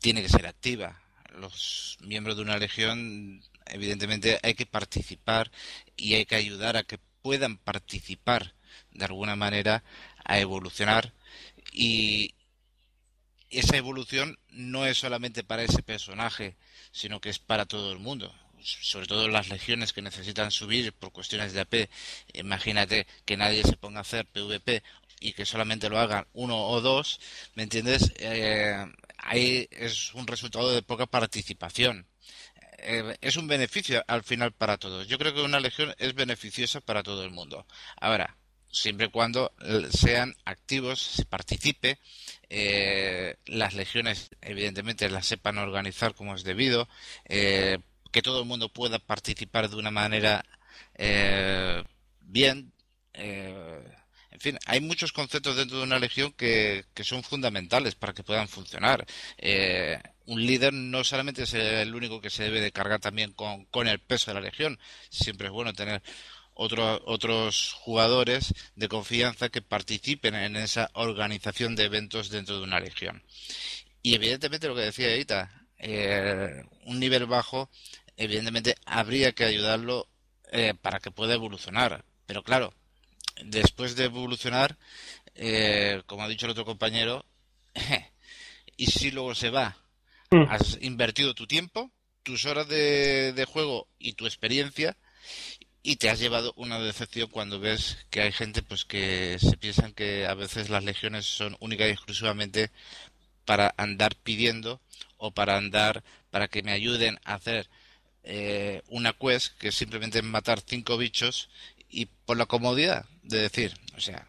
tiene 0.00 0.22
que 0.22 0.28
ser 0.28 0.46
activa. 0.46 1.00
Los 1.38 1.98
miembros 2.02 2.36
de 2.36 2.42
una 2.42 2.58
legión, 2.58 3.42
evidentemente, 3.66 4.38
hay 4.42 4.54
que 4.54 4.66
participar 4.66 5.50
y 5.96 6.14
hay 6.14 6.26
que 6.26 6.36
ayudar 6.36 6.76
a 6.76 6.84
que 6.84 6.98
puedan 7.22 7.56
participar 7.58 8.54
de 8.92 9.04
alguna 9.06 9.36
manera 9.36 9.82
a 10.24 10.38
evolucionar 10.40 11.12
y 11.72 12.34
esa 13.58 13.76
evolución 13.76 14.38
no 14.50 14.86
es 14.86 14.98
solamente 14.98 15.44
para 15.44 15.62
ese 15.62 15.82
personaje, 15.82 16.56
sino 16.92 17.20
que 17.20 17.30
es 17.30 17.38
para 17.38 17.66
todo 17.66 17.92
el 17.92 17.98
mundo 17.98 18.34
sobre 18.64 19.06
todo 19.06 19.28
las 19.28 19.48
legiones 19.48 19.92
que 19.92 20.02
necesitan 20.02 20.50
subir 20.50 20.92
por 20.94 21.12
cuestiones 21.12 21.52
de 21.52 21.60
AP, 21.60 21.90
imagínate 22.32 23.06
que 23.24 23.36
nadie 23.36 23.62
se 23.62 23.76
ponga 23.76 23.98
a 23.98 24.02
hacer 24.02 24.26
PvP 24.26 24.82
y 25.20 25.32
que 25.32 25.46
solamente 25.46 25.88
lo 25.88 25.98
hagan 25.98 26.26
uno 26.32 26.56
o 26.68 26.80
dos, 26.80 27.20
¿me 27.54 27.62
entiendes? 27.62 28.12
Eh, 28.18 28.84
ahí 29.18 29.68
es 29.70 30.14
un 30.14 30.26
resultado 30.26 30.70
de 30.72 30.82
poca 30.82 31.06
participación. 31.06 32.06
Eh, 32.78 33.16
es 33.20 33.36
un 33.36 33.48
beneficio 33.48 34.04
al 34.06 34.22
final 34.22 34.52
para 34.52 34.76
todos. 34.76 35.08
Yo 35.08 35.18
creo 35.18 35.34
que 35.34 35.42
una 35.42 35.60
legión 35.60 35.94
es 35.98 36.14
beneficiosa 36.14 36.80
para 36.80 37.02
todo 37.02 37.24
el 37.24 37.30
mundo. 37.30 37.66
Ahora, 38.00 38.36
siempre 38.74 39.06
y 39.06 39.10
cuando 39.10 39.52
sean 39.90 40.34
activos, 40.44 41.00
se 41.00 41.24
participe, 41.24 41.98
eh, 42.50 43.36
las 43.46 43.74
legiones 43.74 44.30
evidentemente 44.42 45.08
las 45.08 45.26
sepan 45.26 45.58
organizar 45.58 46.14
como 46.14 46.34
es 46.34 46.44
debido, 46.44 46.88
que 47.26 48.22
todo 48.22 48.40
el 48.40 48.46
mundo 48.46 48.68
pueda 48.68 48.98
participar 48.98 49.68
de 49.70 49.76
una 49.76 49.90
manera 49.90 50.44
bien. 52.20 52.72
En 54.34 54.40
fin, 54.40 54.58
hay 54.66 54.80
muchos 54.80 55.12
conceptos 55.12 55.56
dentro 55.56 55.78
de 55.78 55.84
una 55.84 56.00
legión 56.00 56.32
que, 56.32 56.84
son 57.02 57.22
fundamentales 57.22 57.94
para 57.94 58.12
que 58.12 58.24
puedan 58.24 58.48
funcionar. 58.48 59.06
Eh, 59.38 59.96
un 60.26 60.44
líder 60.44 60.72
no 60.72 61.04
solamente 61.04 61.44
es 61.44 61.54
el 61.54 61.94
único 61.94 62.20
que 62.20 62.30
se 62.30 62.42
debe 62.42 62.60
de 62.60 62.72
cargar 62.72 62.98
también 62.98 63.32
con, 63.32 63.86
el 63.86 64.00
peso 64.00 64.32
de 64.32 64.34
la 64.34 64.40
legión. 64.40 64.80
Siempre 65.08 65.46
es 65.46 65.52
bueno 65.52 65.72
tener 65.72 66.02
otros 66.54 67.72
jugadores 67.72 68.54
de 68.76 68.88
confianza 68.88 69.48
que 69.48 69.62
participen 69.62 70.34
en 70.34 70.56
esa 70.56 70.90
organización 70.94 71.76
de 71.76 71.84
eventos 71.84 72.30
dentro 72.30 72.58
de 72.58 72.64
una 72.64 72.80
legión. 72.80 73.22
Y 74.02 74.14
evidentemente 74.14 74.68
lo 74.68 74.74
que 74.74 74.82
decía 74.82 75.10
Edita, 75.10 75.66
eh, 75.78 76.62
un 76.84 77.00
nivel 77.00 77.26
bajo, 77.26 77.70
evidentemente 78.16 78.76
habría 78.84 79.32
que 79.32 79.44
ayudarlo 79.44 80.08
eh, 80.52 80.74
para 80.80 81.00
que 81.00 81.10
pueda 81.10 81.34
evolucionar. 81.34 82.04
Pero 82.26 82.42
claro, 82.42 82.72
después 83.44 83.96
de 83.96 84.04
evolucionar, 84.04 84.76
eh, 85.34 86.02
como 86.06 86.22
ha 86.22 86.28
dicho 86.28 86.46
el 86.46 86.52
otro 86.52 86.64
compañero, 86.64 87.24
y 88.76 88.86
si 88.86 89.10
luego 89.10 89.34
se 89.34 89.50
va, 89.50 89.76
mm. 90.30 90.44
has 90.48 90.78
invertido 90.80 91.34
tu 91.34 91.46
tiempo, 91.46 91.90
tus 92.22 92.46
horas 92.46 92.68
de, 92.68 93.46
juego 93.46 93.88
y 93.98 94.14
tu 94.14 94.26
experiencia 94.26 94.96
y 95.86 95.96
te 95.96 96.08
has 96.08 96.18
llevado 96.18 96.54
una 96.56 96.80
decepción 96.80 97.28
cuando 97.28 97.60
ves 97.60 97.98
que 98.08 98.22
hay 98.22 98.32
gente 98.32 98.62
pues 98.62 98.86
que 98.86 99.36
se 99.38 99.58
piensan 99.58 99.92
que 99.92 100.26
a 100.26 100.32
veces 100.32 100.70
las 100.70 100.82
legiones 100.82 101.26
son 101.26 101.58
única 101.60 101.86
y 101.86 101.90
exclusivamente 101.90 102.70
para 103.44 103.74
andar 103.76 104.16
pidiendo 104.16 104.80
o 105.18 105.30
para 105.32 105.58
andar 105.58 106.02
para 106.30 106.48
que 106.48 106.62
me 106.62 106.72
ayuden 106.72 107.20
a 107.24 107.34
hacer 107.34 107.68
eh, 108.22 108.80
una 108.88 109.12
quest 109.12 109.58
que 109.58 109.68
es 109.68 109.74
simplemente 109.74 110.22
matar 110.22 110.62
cinco 110.66 110.96
bichos 110.96 111.50
y 111.90 112.06
por 112.06 112.38
la 112.38 112.46
comodidad 112.46 113.04
de 113.22 113.42
decir, 113.42 113.74
o 113.94 114.00
sea, 114.00 114.26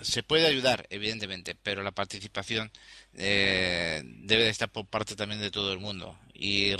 se 0.00 0.22
puede 0.22 0.46
ayudar, 0.46 0.86
evidentemente, 0.88 1.54
pero 1.62 1.82
la 1.82 1.92
participación 1.92 2.72
eh, 3.14 4.02
debe 4.04 4.44
de 4.44 4.50
estar 4.50 4.70
por 4.70 4.86
parte 4.86 5.14
también 5.14 5.40
de 5.40 5.50
todo 5.50 5.72
el 5.72 5.78
mundo. 5.78 6.18
Y 6.32 6.72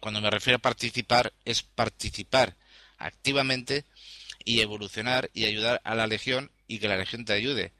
cuando 0.00 0.20
me 0.20 0.30
refiero 0.30 0.58
a 0.58 0.60
participar, 0.60 1.32
es 1.44 1.62
participar 1.62 2.56
activamente 3.00 3.84
y 4.44 4.60
evolucionar 4.60 5.30
y 5.34 5.46
ayudar 5.46 5.80
a 5.84 5.94
la 5.94 6.06
Legión 6.06 6.52
y 6.68 6.78
que 6.78 6.88
la 6.88 6.96
Legión 6.96 7.24
te 7.24 7.32
ayude. 7.32 7.72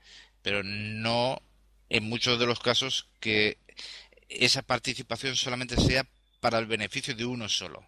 Pero 0.43 0.63
no 0.65 1.41
en 1.89 2.05
muchos 2.05 2.39
de 2.39 2.47
los 2.47 2.61
casos 2.61 3.09
que 3.21 3.59
esa 4.29 4.63
participación 4.63 5.37
solamente 5.37 5.77
sea 5.77 6.07
para 6.41 6.59
el 6.59 6.67
beneficio 6.67 7.15
de 7.15 7.25
uno 7.25 7.49
solo. 7.49 7.87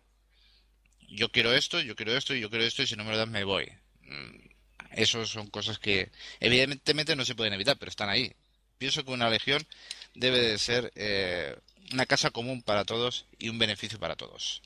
Yo 1.08 1.30
quiero 1.30 1.54
esto, 1.54 1.80
yo 1.80 1.96
quiero 1.96 2.16
esto, 2.16 2.34
yo 2.34 2.50
quiero 2.50 2.64
esto 2.64 2.82
y 2.82 2.86
si 2.86 2.96
no 2.96 3.04
me 3.04 3.12
lo 3.12 3.18
das 3.18 3.28
me 3.28 3.44
voy. 3.44 3.66
Mm, 4.02 4.52
eso 4.92 5.24
son 5.26 5.48
cosas 5.48 5.78
que 5.78 6.10
evidentemente 6.40 7.16
no 7.16 7.24
se 7.24 7.34
pueden 7.34 7.54
evitar, 7.54 7.78
pero 7.78 7.90
están 7.90 8.10
ahí. 8.10 8.32
Pienso 8.78 9.04
que 9.04 9.12
una 9.12 9.30
legión 9.30 9.66
debe 10.14 10.40
de 10.40 10.58
ser 10.58 10.92
eh, 10.96 11.56
una 11.92 12.06
casa 12.06 12.30
común 12.30 12.62
para 12.62 12.84
todos 12.84 13.26
y 13.38 13.48
un 13.48 13.58
beneficio 13.58 13.98
para 13.98 14.16
todos. 14.16 14.62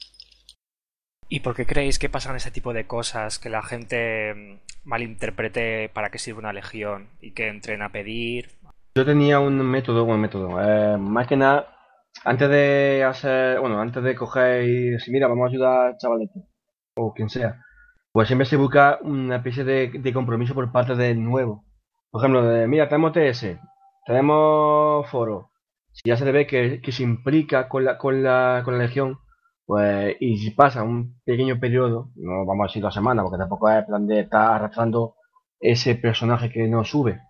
¿Y 1.29 1.41
por 1.41 1.57
qué 1.57 1.67
creéis 1.67 1.99
que 1.99 2.09
pasan 2.09 2.37
ese 2.37 2.51
tipo 2.51 2.73
de 2.73 2.87
cosas? 2.87 3.39
Que 3.39 3.51
la 3.51 3.63
gente 3.63 4.35
mm, 4.35 4.59
malinterprete 4.85 5.89
para 5.89 6.11
qué 6.11 6.19
sirve 6.19 6.39
una 6.39 6.53
legión 6.53 7.09
y 7.21 7.33
que 7.33 7.49
entren 7.49 7.83
a 7.83 7.91
pedir. 7.91 8.51
Yo 8.95 9.05
tenía 9.05 9.41
un 9.41 9.59
método, 9.59 10.05
un 10.05 10.21
método. 10.21 10.61
Eh, 10.63 10.97
más 10.97 11.27
que 11.27 11.37
nada, 11.37 11.77
antes 12.25 12.49
de 12.49 13.05
hacer, 13.05 13.59
bueno, 13.61 13.81
antes 13.81 14.03
de 14.03 14.15
coger 14.15 14.65
y 14.65 14.91
decir, 14.91 15.13
mira, 15.13 15.27
vamos 15.27 15.47
a 15.47 15.51
ayudar 15.51 15.89
a 15.89 15.97
chavalete, 15.97 16.41
o 16.97 17.13
quien 17.13 17.29
sea, 17.29 17.61
pues 18.13 18.29
siempre 18.29 18.47
se 18.47 18.57
busca 18.57 18.99
una 19.03 19.37
especie 19.37 19.65
de, 19.65 20.13
compromiso 20.15 20.55
por 20.55 20.71
parte 20.73 20.95
del 20.95 21.23
nuevo. 21.23 21.65
Por 22.11 22.23
ejemplo, 22.23 22.43
mira, 22.69 22.89
tenemos 22.89 23.13
TS, 23.13 23.59
tenemos 24.07 25.09
foro. 25.11 25.51
Si 25.93 26.03
ya 26.09 26.17
se 26.17 26.25
le 26.25 26.33
ve 26.33 26.47
que, 26.47 26.93
se 26.93 27.03
implica 27.03 27.69
con 27.69 27.85
la 27.85 28.65
legión, 28.79 29.19
pues, 29.67 30.17
y 30.21 30.39
si 30.39 30.51
pasa 30.53 30.83
un 30.83 31.21
pequeño 31.25 31.59
periodo, 31.61 32.11
no 32.17 32.47
vamos 32.47 32.65
a 32.65 32.69
decir 32.69 32.83
dos 32.83 32.95
semanas, 32.95 33.25
porque 33.25 33.39
tampoco 33.39 33.69
es 33.69 33.85
plan 33.85 34.07
de 34.07 34.21
estar 34.21 34.53
arrastrando 34.55 35.17
ese 35.61 35.97
personaje 35.97 36.51
que 36.51 36.69
no 36.69 36.85
sube. 36.85 37.21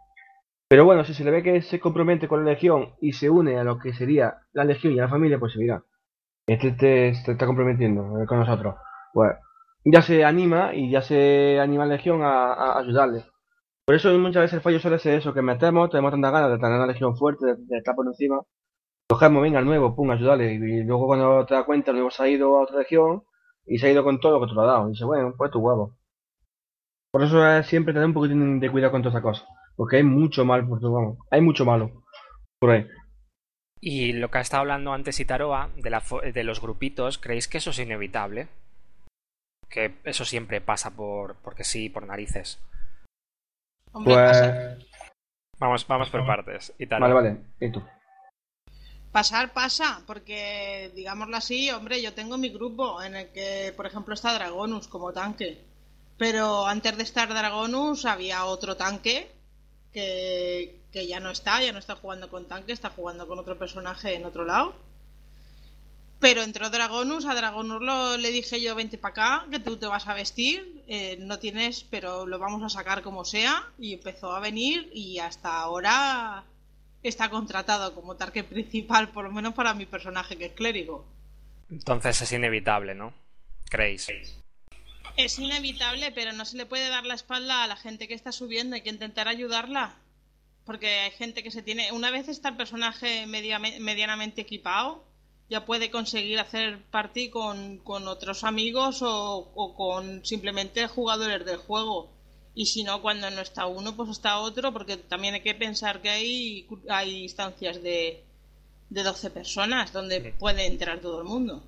Pero 0.68 0.84
bueno, 0.84 1.04
si 1.04 1.14
se 1.14 1.24
le 1.24 1.30
ve 1.30 1.42
que 1.42 1.62
se 1.62 1.80
compromete 1.80 2.28
con 2.28 2.44
la 2.44 2.52
legión 2.52 2.94
y 3.00 3.12
se 3.12 3.30
une 3.30 3.58
a 3.58 3.64
lo 3.64 3.78
que 3.78 3.92
sería 3.92 4.38
la 4.52 4.64
legión 4.64 4.92
y 4.92 4.96
la 4.96 5.08
familia, 5.08 5.38
pues 5.38 5.56
mira, 5.56 5.82
este 6.46 6.72
te, 6.72 7.08
está 7.08 7.46
comprometiendo 7.46 8.24
con 8.26 8.38
nosotros. 8.38 8.76
Pues 9.12 9.36
ya 9.84 10.02
se 10.02 10.24
anima 10.24 10.74
y 10.74 10.90
ya 10.90 11.02
se 11.02 11.60
anima 11.60 11.86
la 11.86 11.94
Legión 11.96 12.22
a, 12.22 12.78
ayudarle. 12.78 13.24
Por 13.84 13.94
eso 13.94 14.12
muchas 14.18 14.42
veces 14.42 14.54
el 14.54 14.60
fallo 14.60 14.80
suele 14.80 14.98
ser 14.98 15.14
eso, 15.14 15.32
que 15.32 15.42
metemos, 15.42 15.90
tenemos 15.90 16.10
tantas 16.10 16.32
ganas 16.32 16.50
de 16.50 16.58
tener 16.58 16.76
una 16.76 16.86
Legión 16.86 17.16
fuerte, 17.16 17.46
de, 17.56 17.78
estar 17.78 17.94
por 17.94 18.06
encima, 18.06 18.40
cogemos, 19.08 19.42
venga, 19.42 19.60
el 19.60 19.64
nuevo, 19.64 19.94
pum, 19.94 20.10
ayudarle, 20.10 20.54
y, 20.54 20.82
luego 20.84 21.06
cuando 21.06 21.46
te 21.46 21.54
das 21.54 21.64
cuenta, 21.64 21.90
el 21.90 21.96
nuevo 21.96 22.10
se 22.10 22.22
ha 22.22 22.28
ido 22.28 22.56
a 22.56 22.62
otra 22.62 22.78
Legión 22.78 23.24
y 23.66 23.78
se 23.78 23.86
ha 23.86 23.90
ido 23.90 24.04
con 24.04 24.20
todo 24.20 24.32
lo 24.32 24.40
que 24.40 24.50
te 24.50 24.54
lo 24.54 24.62
ha 24.62 24.66
dado, 24.66 24.88
y 24.88 24.92
dice, 24.92 25.04
bueno, 25.04 25.34
pues 25.36 25.50
tu 25.50 25.58
huevo. 25.60 25.96
Por 27.12 27.22
eso 27.22 27.46
es 27.46 27.66
siempre 27.66 27.94
tener 27.94 28.06
un 28.06 28.14
poquitín 28.14 28.60
de 28.60 28.70
cuidado 28.70 28.92
con 28.92 29.02
todas 29.02 29.14
esas 29.14 29.22
cosas, 29.22 29.48
porque 29.76 29.96
hay 29.96 30.02
mucho 30.02 30.44
mal 30.44 30.66
por 30.66 30.80
tu 30.80 30.92
vamos, 30.92 31.18
hay 31.30 31.40
mucho 31.40 31.64
malo 31.64 32.04
por 32.60 32.70
ahí. 32.70 32.86
Y 33.80 34.12
lo 34.12 34.30
que 34.30 34.38
ha 34.38 34.40
estado 34.40 34.62
hablando 34.62 34.92
antes 34.92 35.20
Itaroa, 35.20 35.70
de, 35.76 36.32
de 36.32 36.44
los 36.44 36.60
grupitos, 36.60 37.18
¿creéis 37.18 37.46
que 37.48 37.58
eso 37.58 37.70
es 37.70 37.78
inevitable? 37.78 38.48
que 39.68 39.94
eso 40.04 40.24
siempre 40.24 40.60
pasa 40.60 40.90
por 40.90 41.36
porque 41.36 41.64
sí, 41.64 41.88
por 41.88 42.06
narices. 42.06 42.60
pues... 43.92 44.78
Vamos, 45.58 45.86
vamos 45.86 46.10
por 46.10 46.26
partes. 46.26 46.74
Vale, 47.00 47.14
vale. 47.14 47.36
¿Y 47.60 47.70
tú? 47.72 47.82
Pasar 49.16 49.54
pasa, 49.54 50.02
porque 50.06 50.92
digámoslo 50.94 51.38
así, 51.38 51.70
hombre, 51.70 52.02
yo 52.02 52.12
tengo 52.12 52.36
mi 52.36 52.50
grupo 52.50 53.02
en 53.02 53.16
el 53.16 53.32
que, 53.32 53.72
por 53.74 53.86
ejemplo, 53.86 54.12
está 54.12 54.34
Dragonus 54.34 54.88
como 54.88 55.10
tanque. 55.14 55.64
Pero 56.18 56.66
antes 56.66 56.98
de 56.98 57.02
estar 57.02 57.26
Dragonus 57.26 58.04
había 58.04 58.44
otro 58.44 58.76
tanque 58.76 59.32
que, 59.90 60.82
que 60.92 61.06
ya 61.06 61.18
no 61.18 61.30
está, 61.30 61.62
ya 61.62 61.72
no 61.72 61.78
está 61.78 61.96
jugando 61.96 62.28
con 62.28 62.44
tanque, 62.44 62.74
está 62.74 62.90
jugando 62.90 63.26
con 63.26 63.38
otro 63.38 63.58
personaje 63.58 64.14
en 64.16 64.26
otro 64.26 64.44
lado. 64.44 64.74
Pero 66.20 66.42
entró 66.42 66.68
Dragonus, 66.68 67.24
a 67.24 67.34
Dragonus 67.34 67.80
lo, 67.80 68.18
le 68.18 68.30
dije 68.30 68.60
yo, 68.60 68.74
vente 68.74 68.98
para 68.98 69.12
acá, 69.12 69.46
que 69.50 69.60
tú 69.60 69.78
te 69.78 69.86
vas 69.86 70.06
a 70.08 70.12
vestir, 70.12 70.84
eh, 70.88 71.16
no 71.20 71.38
tienes, 71.38 71.84
pero 71.84 72.26
lo 72.26 72.38
vamos 72.38 72.62
a 72.62 72.68
sacar 72.68 73.00
como 73.02 73.24
sea, 73.24 73.66
y 73.78 73.94
empezó 73.94 74.32
a 74.32 74.40
venir 74.40 74.90
y 74.92 75.20
hasta 75.20 75.56
ahora 75.56 76.44
está 77.08 77.30
contratado 77.30 77.94
como 77.94 78.16
tarque 78.16 78.44
principal, 78.44 79.10
por 79.10 79.24
lo 79.24 79.32
menos 79.32 79.54
para 79.54 79.74
mi 79.74 79.86
personaje 79.86 80.36
que 80.36 80.46
es 80.46 80.52
clérigo. 80.52 81.06
Entonces 81.70 82.22
es 82.22 82.32
inevitable, 82.32 82.94
¿no? 82.94 83.12
¿Creéis? 83.68 84.08
Es 85.16 85.38
inevitable, 85.38 86.12
pero 86.12 86.32
no 86.32 86.44
se 86.44 86.56
le 86.56 86.66
puede 86.66 86.88
dar 86.88 87.06
la 87.06 87.14
espalda 87.14 87.64
a 87.64 87.66
la 87.66 87.76
gente 87.76 88.06
que 88.06 88.14
está 88.14 88.32
subiendo, 88.32 88.76
hay 88.76 88.82
que 88.82 88.90
intentar 88.90 89.28
ayudarla. 89.28 89.96
Porque 90.64 90.88
hay 90.88 91.10
gente 91.12 91.42
que 91.42 91.50
se 91.50 91.62
tiene... 91.62 91.92
Una 91.92 92.10
vez 92.10 92.28
está 92.28 92.50
el 92.50 92.56
personaje 92.56 93.26
medianamente 93.26 94.40
equipado, 94.40 95.04
ya 95.48 95.64
puede 95.64 95.90
conseguir 95.90 96.40
hacer 96.40 96.82
party 96.90 97.30
con, 97.30 97.78
con 97.78 98.08
otros 98.08 98.42
amigos 98.44 99.00
o, 99.02 99.52
o, 99.54 99.74
con 99.74 100.24
simplemente 100.24 100.86
jugadores 100.88 101.44
del 101.46 101.58
juego. 101.58 102.15
Y 102.56 102.66
si 102.66 102.82
no, 102.82 103.02
cuando 103.02 103.30
no 103.30 103.42
está 103.42 103.66
uno, 103.66 103.94
pues 103.94 104.10
está 104.10 104.38
otro, 104.38 104.72
porque 104.72 104.96
también 104.96 105.34
hay 105.34 105.42
que 105.42 105.54
pensar 105.54 106.00
que 106.00 106.08
hay, 106.08 106.66
hay 106.88 107.24
instancias 107.24 107.82
de, 107.82 108.24
de 108.88 109.02
12 109.02 109.30
personas 109.30 109.92
donde 109.92 110.34
puede 110.38 110.66
entrar 110.66 111.00
todo 111.00 111.20
el 111.20 111.26
mundo. 111.26 111.62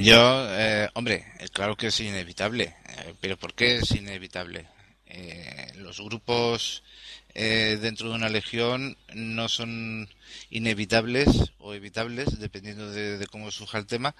Yo, 0.00 0.46
eh, 0.50 0.90
hombre, 0.94 1.24
claro 1.52 1.76
que 1.76 1.86
es 1.86 2.00
inevitable, 2.00 2.64
eh, 2.64 3.14
pero 3.20 3.36
¿por 3.36 3.54
qué 3.54 3.76
es 3.76 3.92
inevitable? 3.92 4.66
Eh, 5.06 5.72
los 5.76 6.00
grupos 6.00 6.82
eh, 7.36 7.78
dentro 7.80 8.08
de 8.08 8.14
una 8.14 8.28
legión 8.28 8.96
no 9.12 9.48
son 9.48 10.08
inevitables 10.50 11.52
o 11.58 11.74
evitables, 11.74 12.38
dependiendo 12.38 12.90
de, 12.90 13.26
cómo 13.28 13.50
surja 13.50 13.78
el 13.78 13.86
tema, 13.86 14.14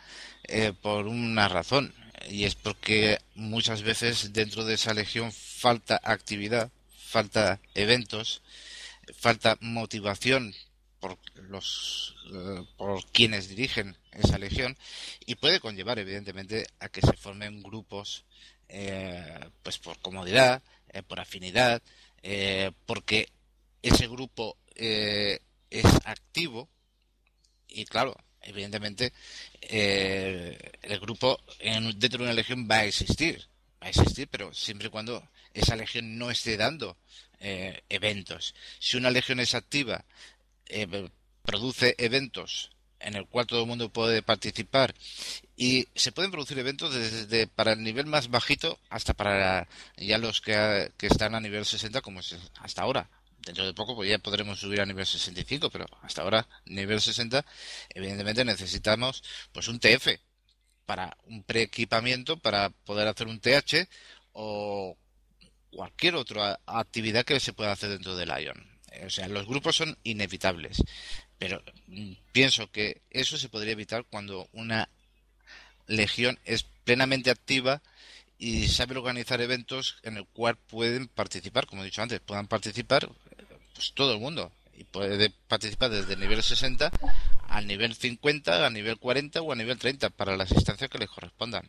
eh, 0.45 0.73
por 0.81 1.07
una 1.07 1.49
razón. 1.49 1.93
Y 2.29 2.45
es 2.45 2.55
porque 2.55 3.19
muchas 3.35 3.83
veces 3.83 4.33
dentro 4.33 4.65
de 4.65 4.75
esa 4.75 4.95
legión 4.95 5.33
falta 5.33 6.01
actividad, 6.03 6.71
falta 6.97 7.61
eventos, 7.75 8.43
falta 9.17 9.59
motivación 9.61 10.55
por 11.01 11.19
los 11.35 12.17
eh, 12.33 12.65
por 12.77 13.05
quienes 13.11 13.49
dirigen 13.49 13.97
esa 14.13 14.39
legión 14.39 14.77
y 15.27 15.35
puede 15.35 15.61
conllevar 15.61 15.99
evidentemente 15.99 16.67
a 16.81 16.89
que 16.89 17.03
se 17.03 17.13
formen 17.13 17.63
grupos 17.63 18.25
pues 19.63 19.79
por 19.79 20.01
comodidad 20.01 20.63
por 21.07 21.21
afinidad 21.21 21.83
eh, 22.27 22.71
porque 22.87 23.29
ese 23.83 24.09
grupo 24.09 24.57
eh, 24.77 25.41
es 25.69 25.85
activo 26.07 26.71
y 27.69 27.85
claro, 27.85 28.17
evidentemente 28.45 29.13
eh, 29.63 30.73
el 30.83 31.01
grupo 31.01 31.41
dentro 31.59 32.19
de 32.19 32.25
una 32.25 32.33
legión 32.33 32.69
va 32.71 32.77
a 32.77 32.85
existir, 32.85 33.47
va 33.83 33.87
a 33.87 33.91
existir, 33.91 34.29
pero 34.29 34.55
siempre 34.55 34.89
y 34.89 34.91
cuando 34.91 35.29
esa 35.53 35.77
legión 35.77 36.19
no 36.19 36.31
esté 36.31 36.57
dando 36.57 36.97
eventos. 37.91 38.55
Si 38.79 38.97
una 38.97 39.11
legión 39.11 39.39
es 39.39 39.55
activa, 39.55 40.03
produce 41.43 41.95
eventos 41.99 42.71
en 43.05 43.17
el 43.17 43.27
cual 43.27 43.47
todo 43.47 43.61
el 43.61 43.67
mundo 43.67 43.91
puede 43.91 44.23
participar 44.23 44.95
y 45.57 45.87
se 45.95 46.13
pueden 46.13 46.31
producir 46.31 46.59
eventos 46.59 46.95
desde 46.95 47.47
para 47.47 47.73
el 47.73 47.83
nivel 47.83 48.07
más 48.07 48.29
bajito 48.31 48.79
hasta 48.89 49.13
para 49.13 49.69
ya 49.97 50.19
los 50.19 50.41
que, 50.41 50.91
están 51.01 51.35
a 51.35 51.41
nivel 51.41 51.65
60 51.65 52.01
como 52.01 52.21
es 52.21 52.37
hasta 52.61 52.83
ahora 52.83 53.09
dentro 53.45 53.67
de 53.67 53.75
poco 53.75 53.95
pues 53.95 54.09
ya 54.09 54.19
podremos 54.19 54.59
subir 54.59 54.81
a 54.81 54.87
nivel 54.87 55.07
65 55.07 55.71
pero 55.71 55.87
hasta 56.03 56.23
ahora 56.23 56.47
nivel 56.67 57.01
60 57.01 57.45
evidentemente 57.91 58.45
necesitamos 58.45 59.23
pues 59.53 59.69
un 59.69 59.79
TF 59.79 60.09
para 60.87 61.17
un 61.25 61.43
preequipamiento 61.43 62.39
para 62.39 62.71
poder 62.71 63.09
hacer 63.09 63.27
un 63.27 63.41
TH 63.41 63.89
o 64.33 64.97
cualquier 65.71 66.15
otra 66.17 66.61
actividad 66.67 67.25
que 67.25 67.41
se 67.41 67.53
pueda 67.53 67.73
hacer 67.73 67.91
dentro 67.91 68.17
del 68.17 68.33
Ion 68.43 68.67
o 69.05 69.11
sea 69.11 69.29
los 69.29 69.47
grupos 69.47 69.77
son 69.77 69.99
inevitables 70.05 70.83
pero 71.39 71.63
mm, 71.89 72.13
pienso 72.33 72.71
que 72.71 73.03
eso 73.11 73.37
se 73.37 73.49
podría 73.49 73.73
evitar 73.73 74.05
cuando 74.09 74.49
una 74.53 74.89
legión 75.87 76.39
es 76.45 76.63
plenamente 76.85 77.31
activa 77.31 77.83
y 78.39 78.69
sabe 78.69 78.97
organizar 78.97 79.41
eventos 79.41 79.99
en 80.03 80.17
el 80.17 80.27
cual 80.27 80.57
pueden 80.57 81.09
participar, 81.09 81.67
como 81.67 81.83
he 81.83 81.87
dicho 81.87 82.03
antes, 82.03 82.21
puedan 82.21 82.47
participar 82.47 83.09
pues 83.75 83.93
todo 83.93 84.15
el 84.15 84.21
mundo 84.21 84.51
y 84.73 84.85
puede 84.85 85.31
participar 85.49 85.91
desde 85.91 86.15
el 86.15 86.21
nivel 86.21 86.43
60 86.43 86.91
al 87.49 87.67
nivel 87.67 87.95
50, 87.95 88.67
al 88.67 88.73
nivel 88.73 88.99
40 88.99 89.43
o 89.43 89.53
al 89.53 89.59
nivel 89.59 89.79
30 89.79 90.11
para 90.11 90.37
las 90.37 90.51
instancias 90.53 90.91
que 90.91 90.99
les 90.99 91.11
correspondan. 91.11 91.69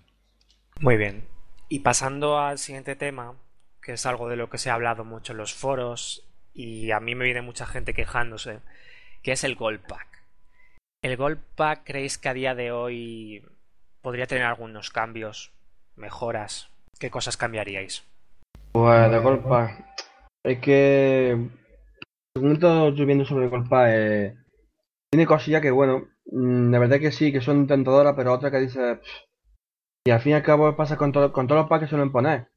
Muy 0.80 0.98
bien. 0.98 1.28
Y 1.70 1.80
pasando 1.80 2.40
al 2.40 2.58
siguiente 2.58 2.96
tema, 2.96 3.36
que 3.82 3.94
es 3.94 4.06
algo 4.06 4.30
de 4.30 4.36
lo 4.36 4.50
que 4.50 4.58
se 4.58 4.70
ha 4.70 4.74
hablado 4.74 5.04
mucho 5.04 5.34
en 5.34 5.38
los 5.38 5.54
foros 5.54 6.24
y 6.54 6.92
a 6.92 7.00
mí 7.00 7.16
me 7.16 7.26
viene 7.26 7.42
mucha 7.42 7.66
gente 7.66 7.94
quejándose 7.94 8.60
que 9.22 9.32
es 9.32 9.44
el 9.44 9.56
Gold 9.56 9.82
Pack. 9.88 10.24
¿El 11.02 11.18
Gold 11.18 11.40
Pack 11.56 11.82
creéis 11.84 12.20
que 12.20 12.30
a 12.30 12.34
día 12.34 12.54
de 12.54 12.72
hoy 12.72 13.44
podría 14.02 14.28
tener 14.28 14.44
algunos 14.44 14.92
cambios, 14.92 15.52
mejoras? 15.96 16.70
¿Qué 17.00 17.10
cosas 17.10 17.36
cambiaríais? 17.36 18.04
Pues 18.72 19.12
el 19.12 19.20
Gold 19.22 19.48
Pack. 19.48 19.86
Es 20.44 20.60
que. 20.60 21.50
Todo 22.36 22.90
yo 22.94 23.06
viendo 23.06 23.24
sobre 23.24 23.50
Pack, 23.50 23.90
eh, 23.90 24.36
tiene 25.10 25.26
cosillas 25.26 25.62
que, 25.62 25.72
bueno, 25.72 26.08
mm, 26.26 26.70
la 26.72 26.80
verdad 26.80 27.00
que 27.00 27.12
sí, 27.12 27.32
que 27.32 27.40
son 27.42 27.66
tentadoras, 27.66 28.14
pero 28.16 28.34
otras 28.34 28.52
que 28.52 28.60
dices. 28.60 29.00
Y 30.06 30.12
al 30.12 30.20
fin 30.20 30.34
y 30.34 30.36
al 30.36 30.44
cabo 30.44 30.76
pasa 30.76 30.98
con, 30.98 31.12
con 31.12 31.48
todos 31.48 31.62
los 31.62 31.70
packs 31.70 31.86
que 31.86 31.90
suelen 31.90 32.12
poner. 32.12 32.50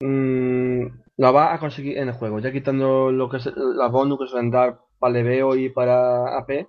Mm, 0.00 0.86
lo 1.16 1.32
vas 1.32 1.54
a 1.54 1.60
conseguir 1.60 1.96
en 1.98 2.08
el 2.08 2.14
juego, 2.14 2.40
ya 2.40 2.52
quitando 2.52 3.10
lo 3.12 3.28
que 3.30 3.38
es, 3.38 3.46
las 3.56 3.90
bonus 3.90 4.18
que 4.18 4.26
suelen 4.26 4.50
dar 4.50 4.80
para 4.98 5.12
leveo 5.14 5.56
y 5.56 5.70
para 5.70 6.38
AP. 6.38 6.68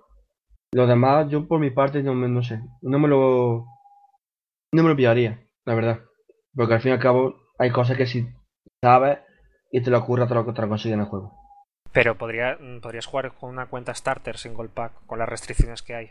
Lo 0.72 0.86
demás, 0.86 1.28
yo 1.30 1.46
por 1.48 1.60
mi 1.60 1.70
parte 1.70 2.02
no, 2.02 2.14
me, 2.14 2.28
no 2.28 2.42
sé, 2.42 2.60
no 2.82 2.98
me 2.98 3.08
lo 3.08 3.66
no 4.72 4.82
me 4.82 4.88
lo 4.88 4.96
pillaría, 4.96 5.46
la 5.64 5.74
verdad. 5.74 6.00
Porque 6.54 6.74
al 6.74 6.80
fin 6.80 6.90
y 6.92 6.94
al 6.94 7.00
cabo 7.00 7.34
hay 7.58 7.70
cosas 7.70 7.96
que 7.96 8.06
si 8.06 8.26
sabes 8.82 9.18
y 9.70 9.82
te 9.82 9.90
lo 9.90 9.98
ocurre 9.98 10.26
te 10.26 10.34
lo, 10.34 10.44
te 10.52 10.62
lo 10.62 10.68
consigues 10.68 10.94
en 10.94 11.00
el 11.00 11.06
juego. 11.06 11.43
Pero 11.94 12.18
podría, 12.18 12.58
podrías 12.82 13.06
jugar 13.06 13.32
con 13.32 13.50
una 13.50 13.66
cuenta 13.66 13.94
starter 13.94 14.36
single 14.36 14.68
pack 14.68 15.06
con 15.06 15.18
las 15.18 15.28
restricciones 15.28 15.80
que 15.80 15.94
hay. 15.94 16.10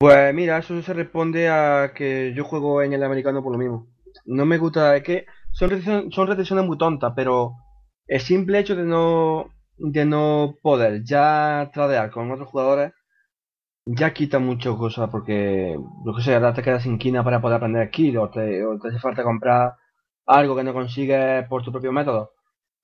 Pues 0.00 0.34
mira, 0.34 0.58
eso 0.58 0.82
se 0.82 0.92
responde 0.92 1.48
a 1.48 1.92
que 1.94 2.32
yo 2.34 2.44
juego 2.44 2.82
en 2.82 2.92
el 2.92 3.02
americano 3.02 3.42
por 3.42 3.52
lo 3.52 3.58
mismo. 3.58 3.86
No 4.26 4.44
me 4.46 4.58
gusta, 4.58 4.96
es 4.96 5.02
que 5.04 5.26
son 5.52 5.70
restricciones, 5.70 6.14
son 6.14 6.26
restricciones 6.26 6.66
muy 6.66 6.76
tontas, 6.76 7.12
pero 7.14 7.54
el 8.06 8.20
simple 8.20 8.58
hecho 8.58 8.74
de 8.76 8.84
no 8.84 9.50
de 9.76 10.04
no 10.04 10.56
poder 10.60 11.04
ya 11.04 11.70
tradear 11.72 12.10
con 12.10 12.30
otros 12.32 12.48
jugadores 12.48 12.92
ya 13.86 14.12
quita 14.12 14.38
mucho 14.38 14.76
cosas 14.76 15.08
porque 15.10 15.76
lo 16.04 16.14
que 16.14 16.22
sé, 16.22 16.34
ahora 16.34 16.52
te 16.52 16.62
quedas 16.62 16.82
sin 16.82 16.98
quina 16.98 17.24
para 17.24 17.40
poder 17.40 17.56
aprender 17.56 17.88
skill 17.88 18.18
o 18.18 18.30
te, 18.30 18.64
o 18.64 18.78
te 18.78 18.88
hace 18.88 18.98
falta 18.98 19.22
comprar 19.22 19.74
algo 20.26 20.56
que 20.56 20.64
no 20.64 20.74
consigues 20.74 21.46
por 21.48 21.62
tu 21.62 21.72
propio 21.72 21.92
método. 21.92 22.32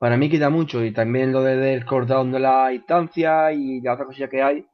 Para 0.05 0.19
mí 0.19 0.29
quita 0.29 0.51
mucho 0.51 0.85
y 0.85 0.93
también 0.93 1.33
lo 1.33 1.43
de 1.43 1.57
del 1.57 1.87
cooldown 1.87 2.31
de 2.31 2.39
la 2.39 2.75
instancia 2.75 3.51
y 3.53 3.81
la 3.81 3.95
otra 3.95 4.05
cosilla 4.05 4.29
que 4.29 4.43
hay. 4.43 4.67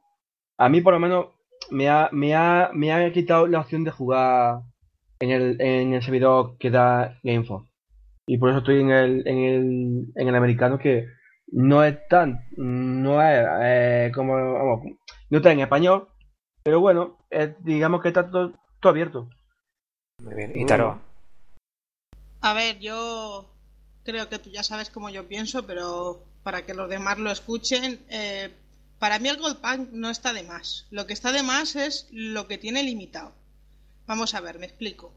A 0.57 0.67
mí 0.67 0.81
por 0.81 0.91
lo 0.91 0.99
menos 0.99 1.27
me 1.69 1.87
ha, 1.87 2.09
me 2.11 2.35
ha, 2.35 2.69
me 2.73 2.91
ha 2.91 3.13
quitado 3.13 3.47
la 3.47 3.61
opción 3.61 3.85
de 3.85 3.91
jugar 3.91 4.63
en 5.21 5.31
el, 5.31 5.61
en 5.61 5.93
el 5.93 6.03
servidor 6.03 6.57
que 6.57 6.69
da 6.69 7.17
Gamefo. 7.23 7.65
Y 8.27 8.39
por 8.39 8.49
eso 8.49 8.59
estoy 8.59 8.81
en 8.81 8.91
el, 8.91 9.25
en 9.25 9.37
el, 9.37 10.05
en 10.15 10.27
el 10.27 10.35
americano 10.35 10.77
que 10.77 11.07
no 11.47 11.81
es 11.81 12.05
tan, 12.09 12.41
no 12.57 13.21
es 13.21 13.47
eh, 13.61 14.11
como, 14.13 14.33
vamos, 14.33 14.81
no 15.29 15.37
está 15.37 15.53
en 15.53 15.61
español, 15.61 16.09
pero 16.61 16.81
bueno, 16.81 17.19
digamos 17.59 18.01
que 18.01 18.09
está 18.09 18.29
todo, 18.29 18.51
abierto. 18.81 19.29
Muy 20.21 20.35
bien, 20.35 20.51
y 20.55 20.65
Taro. 20.65 20.99
A 22.41 22.53
ver, 22.53 22.79
yo 22.79 23.50
creo 24.03 24.29
que 24.29 24.39
tú 24.39 24.49
ya 24.49 24.63
sabes 24.63 24.89
cómo 24.89 25.09
yo 25.09 25.27
pienso, 25.27 25.65
pero 25.65 26.23
para 26.43 26.65
que 26.65 26.73
los 26.73 26.89
demás 26.89 27.17
lo 27.17 27.31
escuchen, 27.31 28.03
eh, 28.09 28.53
para 28.99 29.19
mí 29.19 29.29
el 29.29 29.37
Gold 29.37 29.57
Punk 29.57 29.89
no 29.91 30.09
está 30.09 30.33
de 30.33 30.43
más. 30.43 30.85
Lo 30.91 31.07
que 31.07 31.13
está 31.13 31.31
de 31.31 31.43
más 31.43 31.75
es 31.75 32.07
lo 32.11 32.47
que 32.47 32.57
tiene 32.57 32.83
limitado. 32.83 33.33
Vamos 34.07 34.33
a 34.33 34.41
ver, 34.41 34.59
me 34.59 34.65
explico. 34.65 35.13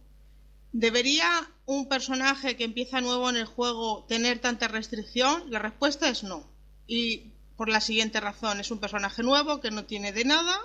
¿Debería 0.72 1.28
un 1.66 1.88
personaje 1.88 2.56
que 2.56 2.64
empieza 2.64 3.00
nuevo 3.00 3.30
en 3.30 3.36
el 3.36 3.46
juego 3.46 4.04
tener 4.08 4.40
tanta 4.40 4.68
restricción? 4.68 5.50
La 5.50 5.58
respuesta 5.60 6.08
es 6.08 6.24
no. 6.24 6.44
Y 6.86 7.34
por 7.56 7.68
la 7.68 7.80
siguiente 7.80 8.20
razón, 8.20 8.60
es 8.60 8.70
un 8.70 8.78
personaje 8.78 9.22
nuevo 9.22 9.60
que 9.60 9.70
no 9.70 9.84
tiene 9.84 10.12
de 10.12 10.24
nada, 10.24 10.58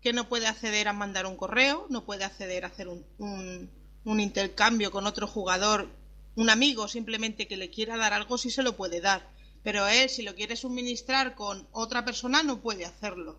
que 0.00 0.12
no 0.12 0.28
puede 0.28 0.46
acceder 0.46 0.88
a 0.88 0.92
mandar 0.92 1.26
un 1.26 1.36
correo, 1.36 1.86
no 1.90 2.04
puede 2.04 2.24
acceder 2.24 2.64
a 2.64 2.68
hacer 2.68 2.88
un, 2.88 3.70
intercambio 4.04 4.90
con 4.90 5.06
otro 5.06 5.26
jugador, 5.26 5.90
un 6.36 6.48
amigo 6.50 6.86
simplemente 6.86 7.48
que 7.48 7.56
le 7.56 7.70
quiera 7.70 7.96
dar 7.96 8.12
algo, 8.12 8.38
sí 8.38 8.50
se 8.50 8.62
lo 8.62 8.76
puede 8.76 9.00
dar. 9.00 9.28
Pero 9.64 9.88
él, 9.88 10.08
si 10.08 10.22
lo 10.22 10.34
quiere 10.34 10.54
suministrar 10.54 11.34
con 11.34 11.66
otra 11.72 12.04
persona, 12.04 12.42
no 12.44 12.60
puede 12.60 12.84
hacerlo. 12.84 13.36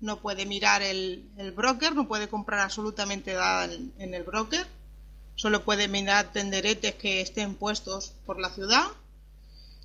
No 0.00 0.20
puede 0.20 0.44
mirar 0.44 0.82
el, 0.82 1.24
broker, 1.56 1.94
no 1.94 2.06
puede 2.06 2.28
comprar 2.28 2.60
absolutamente 2.60 3.32
nada 3.32 3.70
en 3.98 4.14
el 4.14 4.22
broker 4.22 4.66
solo 5.40 5.64
puede 5.64 5.88
mirar 5.88 6.34
tenderetes 6.34 6.96
que 6.96 7.22
estén 7.22 7.54
puestos 7.54 8.12
por 8.26 8.38
la 8.38 8.50
ciudad. 8.50 8.84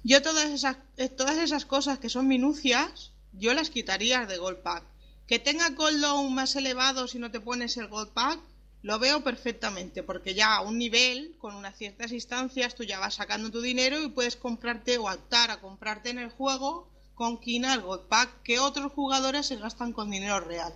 Yo 0.03 0.21
todas 0.21 0.47
esas, 0.49 0.75
eh, 0.97 1.07
todas 1.07 1.37
esas 1.37 1.63
cosas 1.65 1.97
que 1.97 2.09
son 2.09 2.27
minucias, 2.27 3.13
yo 3.31 3.53
las 3.53 3.69
quitaría 3.69 4.25
de 4.25 4.37
Gold 4.37 4.57
Pack. 4.57 4.83
Que 5.27 5.39
tenga 5.39 5.73
cooldown 5.73 6.35
más 6.35 6.57
elevado 6.57 7.07
si 7.07 7.19
no 7.19 7.31
te 7.31 7.39
pones 7.39 7.77
el 7.77 7.87
Gold 7.87 8.09
Pack, 8.09 8.37
lo 8.85 8.99
veo 8.99 9.23
perfectamente, 9.23 10.03
porque 10.03 10.35
ya 10.35 10.57
a 10.57 10.61
un 10.61 10.77
nivel, 10.77 11.35
con 11.39 11.55
unas 11.55 11.75
ciertas 11.75 12.11
instancias, 12.11 12.75
tú 12.75 12.83
ya 12.83 12.99
vas 12.99 13.15
sacando 13.15 13.49
tu 13.49 13.59
dinero 13.59 13.99
y 13.99 14.09
puedes 14.09 14.35
comprarte 14.35 14.99
o 14.99 15.11
optar 15.11 15.49
a 15.49 15.59
comprarte 15.59 16.11
en 16.11 16.19
el 16.19 16.29
juego 16.29 16.87
con 17.15 17.39
Kina 17.39 17.73
el 17.73 17.81
God 17.81 18.01
Pack 18.01 18.43
que 18.43 18.59
otros 18.59 18.91
jugadores 18.91 19.47
se 19.47 19.55
gastan 19.55 19.91
con 19.91 20.11
dinero 20.11 20.39
real. 20.39 20.71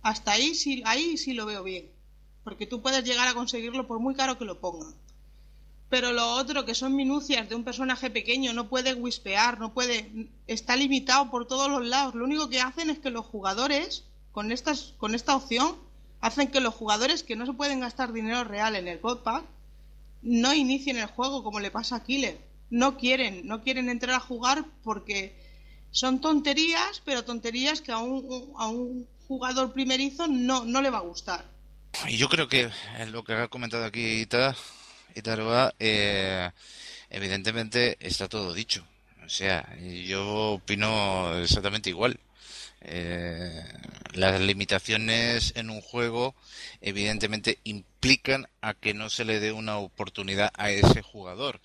Hasta 0.00 0.30
ahí 0.30 0.54
sí, 0.54 0.84
ahí 0.86 1.16
sí 1.16 1.32
lo 1.32 1.44
veo 1.44 1.64
bien. 1.64 1.90
Porque 2.44 2.68
tú 2.68 2.82
puedes 2.82 3.02
llegar 3.02 3.26
a 3.26 3.34
conseguirlo 3.34 3.84
por 3.84 3.98
muy 3.98 4.14
caro 4.14 4.38
que 4.38 4.44
lo 4.44 4.60
pongan. 4.60 4.94
Pero 5.88 6.12
lo 6.12 6.34
otro, 6.34 6.64
que 6.64 6.76
son 6.76 6.94
minucias 6.94 7.48
de 7.48 7.56
un 7.56 7.64
personaje 7.64 8.10
pequeño, 8.10 8.52
no 8.52 8.68
puede 8.68 8.94
wispear, 8.94 9.58
no 9.58 9.74
puede. 9.74 10.28
está 10.46 10.76
limitado 10.76 11.32
por 11.32 11.48
todos 11.48 11.68
los 11.68 11.84
lados. 11.84 12.14
Lo 12.14 12.26
único 12.26 12.48
que 12.48 12.60
hacen 12.60 12.90
es 12.90 13.00
que 13.00 13.10
los 13.10 13.26
jugadores, 13.26 14.04
con, 14.30 14.52
estas, 14.52 14.94
con 14.98 15.16
esta 15.16 15.34
opción, 15.34 15.89
hacen 16.20 16.48
que 16.48 16.60
los 16.60 16.74
jugadores 16.74 17.22
que 17.22 17.36
no 17.36 17.46
se 17.46 17.52
pueden 17.52 17.80
gastar 17.80 18.12
dinero 18.12 18.44
real 18.44 18.76
en 18.76 18.88
el 18.88 18.98
God 18.98 19.20
Pack 19.20 19.44
no 20.22 20.52
inicien 20.52 20.98
el 20.98 21.06
juego 21.06 21.42
como 21.42 21.60
le 21.60 21.70
pasa 21.70 21.96
a 21.96 22.04
Killer. 22.04 22.38
No 22.68 22.96
quieren, 22.96 23.46
no 23.46 23.62
quieren 23.62 23.88
entrar 23.88 24.16
a 24.16 24.20
jugar 24.20 24.64
porque 24.84 25.34
son 25.90 26.20
tonterías, 26.20 27.02
pero 27.04 27.24
tonterías 27.24 27.80
que 27.80 27.92
a 27.92 27.98
un, 27.98 28.52
a 28.58 28.68
un 28.68 29.08
jugador 29.26 29.72
primerizo 29.72 30.26
no, 30.28 30.64
no 30.64 30.82
le 30.82 30.90
va 30.90 30.98
a 30.98 31.02
gustar. 31.02 31.44
Y 32.08 32.16
yo 32.16 32.28
creo 32.28 32.48
que 32.48 32.70
lo 33.10 33.24
que 33.24 33.34
ha 33.34 33.48
comentado 33.48 33.84
aquí 33.84 34.20
Ita, 34.20 34.54
Itaroa, 35.14 35.74
eh, 35.78 36.50
evidentemente 37.08 37.96
está 38.00 38.28
todo 38.28 38.52
dicho. 38.52 38.86
O 39.24 39.28
sea, 39.28 39.76
yo 39.78 40.52
opino 40.52 41.36
exactamente 41.38 41.90
igual. 41.90 42.18
Eh, 42.80 43.64
las 44.12 44.40
limitaciones 44.40 45.52
en 45.56 45.70
un 45.70 45.80
juego 45.80 46.34
evidentemente 46.80 47.58
implican 47.64 48.48
a 48.60 48.74
que 48.74 48.94
no 48.94 49.10
se 49.10 49.24
le 49.24 49.40
dé 49.40 49.52
una 49.52 49.78
oportunidad 49.78 50.50
a 50.54 50.70
ese 50.70 51.02
jugador. 51.02 51.60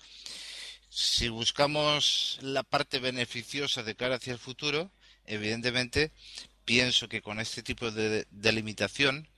Si 0.88 1.28
buscamos 1.28 2.38
la 2.40 2.62
parte 2.62 2.98
beneficiosa 3.00 3.82
de 3.82 3.96
cara 3.96 4.16
hacia 4.16 4.32
el 4.32 4.38
futuro, 4.38 4.90
evidentemente 5.24 6.12
pienso 6.64 7.08
que 7.08 7.22
con 7.22 7.40
este 7.40 7.62
tipo 7.62 7.90
de 7.90 8.26
delimitación 8.30 9.28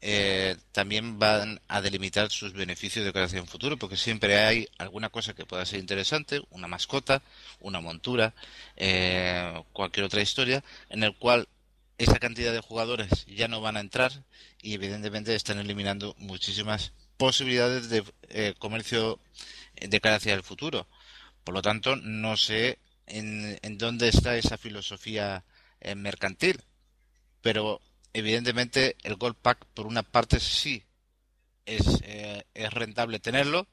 eh, 0.00 0.56
también 0.70 1.18
van 1.18 1.60
a 1.66 1.80
delimitar 1.80 2.30
sus 2.30 2.52
beneficios 2.52 3.04
de 3.04 3.12
creación 3.12 3.48
futuro, 3.48 3.76
porque 3.76 3.96
siempre 3.96 4.38
hay 4.38 4.68
alguna 4.78 5.08
cosa 5.10 5.34
que 5.34 5.44
pueda 5.44 5.66
ser 5.66 5.80
interesante, 5.80 6.40
una 6.50 6.68
mascota, 6.68 7.22
una 7.60 7.80
montura, 7.80 8.34
eh, 8.76 9.60
cualquier 9.72 10.06
otra 10.06 10.22
historia, 10.22 10.62
en 10.88 11.02
el 11.02 11.16
cual 11.16 11.48
esa 11.98 12.20
cantidad 12.20 12.52
de 12.52 12.60
jugadores 12.60 13.26
ya 13.26 13.48
no 13.48 13.60
van 13.60 13.76
a 13.76 13.80
entrar 13.80 14.12
y 14.62 14.74
evidentemente 14.74 15.34
están 15.34 15.58
eliminando 15.58 16.14
muchísimas 16.18 16.92
posibilidades 17.16 17.90
de 17.90 18.04
eh, 18.28 18.54
comercio 18.58 19.18
de 19.80 20.00
cara 20.00 20.16
hacia 20.16 20.34
el 20.34 20.44
futuro. 20.44 20.86
Por 21.42 21.54
lo 21.54 21.62
tanto, 21.62 21.96
no 21.96 22.36
sé 22.36 22.78
en, 23.06 23.58
en 23.62 23.78
dónde 23.78 24.08
está 24.08 24.36
esa 24.36 24.58
filosofía 24.58 25.44
mercantil, 25.96 26.62
pero 27.40 27.80
evidentemente 28.12 28.96
el 29.02 29.16
Gold 29.16 29.36
Pack 29.36 29.64
por 29.74 29.86
una 29.86 30.02
parte 30.02 30.40
sí 30.40 30.84
es, 31.66 32.00
eh, 32.02 32.44
rentable 32.70 33.18
tenerlo, 33.18 33.66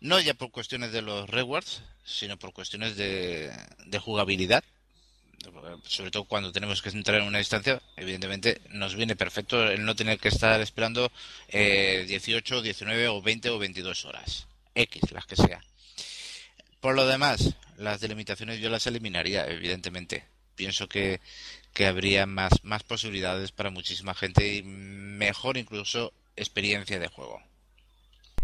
no 0.00 0.20
ya 0.20 0.34
por 0.34 0.50
cuestiones 0.50 0.92
de 0.92 1.02
los 1.02 1.28
rewards, 1.28 1.82
sino 2.04 2.38
por 2.38 2.52
cuestiones 2.52 2.96
de, 2.96 3.52
de 3.86 3.98
jugabilidad. 3.98 4.64
Sobre 5.84 6.10
todo 6.10 6.24
cuando 6.24 6.52
tenemos 6.52 6.82
que 6.82 6.88
entrar 6.90 7.20
en 7.20 7.26
una 7.26 7.38
distancia, 7.38 7.80
evidentemente 7.96 8.60
nos 8.70 8.96
viene 8.96 9.16
perfecto 9.16 9.70
el 9.70 9.84
no 9.84 9.94
tener 9.94 10.18
que 10.18 10.28
estar 10.28 10.60
esperando 10.60 11.12
eh, 11.48 12.04
18, 12.08 12.60
19 12.60 13.08
o 13.08 13.22
20 13.22 13.50
o 13.50 13.58
22 13.58 14.04
horas. 14.04 14.46
X, 14.74 15.10
las 15.12 15.26
que 15.26 15.36
sea. 15.36 15.60
Por 16.80 16.94
lo 16.94 17.06
demás, 17.06 17.54
las 17.76 18.00
delimitaciones 18.00 18.60
yo 18.60 18.70
las 18.70 18.86
eliminaría, 18.86 19.46
evidentemente. 19.46 20.24
Pienso 20.54 20.88
que 20.88 21.20
que 21.78 21.86
habría 21.86 22.26
más, 22.26 22.64
más 22.64 22.82
posibilidades 22.82 23.52
para 23.52 23.70
muchísima 23.70 24.12
gente 24.12 24.52
y 24.52 24.64
mejor 24.64 25.56
incluso 25.56 26.12
experiencia 26.34 26.98
de 26.98 27.06
juego. 27.06 27.40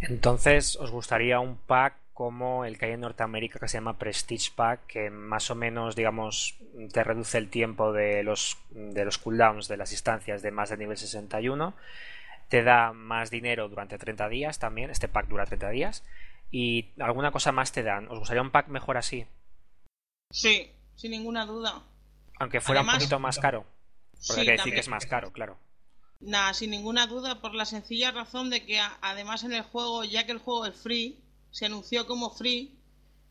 Entonces, 0.02 0.76
¿os 0.76 0.92
gustaría 0.92 1.40
un 1.40 1.56
pack 1.56 1.96
como 2.12 2.64
el 2.64 2.78
que 2.78 2.86
hay 2.86 2.92
en 2.92 3.00
Norteamérica 3.00 3.58
que 3.58 3.66
se 3.66 3.78
llama 3.78 3.98
Prestige 3.98 4.52
Pack, 4.54 4.86
que 4.86 5.10
más 5.10 5.50
o 5.50 5.56
menos, 5.56 5.96
digamos, 5.96 6.54
te 6.92 7.02
reduce 7.02 7.36
el 7.36 7.50
tiempo 7.50 7.92
de 7.92 8.22
los, 8.22 8.56
de 8.70 9.04
los 9.04 9.18
cooldowns 9.18 9.66
de 9.66 9.78
las 9.78 9.90
instancias 9.90 10.40
de 10.40 10.52
más 10.52 10.70
de 10.70 10.76
nivel 10.76 10.96
61, 10.96 11.74
te 12.48 12.62
da 12.62 12.92
más 12.92 13.32
dinero 13.32 13.68
durante 13.68 13.98
30 13.98 14.28
días 14.28 14.60
también, 14.60 14.90
este 14.90 15.08
pack 15.08 15.26
dura 15.26 15.44
30 15.44 15.70
días, 15.70 16.04
y 16.52 16.92
alguna 17.00 17.32
cosa 17.32 17.50
más 17.50 17.72
te 17.72 17.82
dan. 17.82 18.06
¿Os 18.12 18.20
gustaría 18.20 18.42
un 18.42 18.52
pack 18.52 18.68
mejor 18.68 18.96
así? 18.96 19.26
Sí, 20.30 20.70
sin 20.94 21.10
ninguna 21.10 21.46
duda. 21.46 21.82
Aunque 22.44 22.60
fuera 22.60 22.82
un 22.82 22.88
poquito 22.88 23.18
más 23.18 23.38
caro. 23.38 23.64
Porque 24.26 24.42
hay 24.42 24.46
que 24.46 24.52
decir 24.52 24.74
que 24.74 24.80
es 24.80 24.88
más 24.88 25.06
caro, 25.06 25.32
claro. 25.32 25.58
Nada, 26.20 26.52
sin 26.52 26.70
ninguna 26.70 27.06
duda, 27.06 27.40
por 27.40 27.54
la 27.54 27.64
sencilla 27.64 28.10
razón 28.10 28.50
de 28.50 28.66
que 28.66 28.78
además 29.00 29.44
en 29.44 29.54
el 29.54 29.62
juego, 29.62 30.04
ya 30.04 30.26
que 30.26 30.32
el 30.32 30.38
juego 30.38 30.66
es 30.66 30.76
free, 30.76 31.18
se 31.50 31.64
anunció 31.64 32.06
como 32.06 32.28
free, 32.28 32.78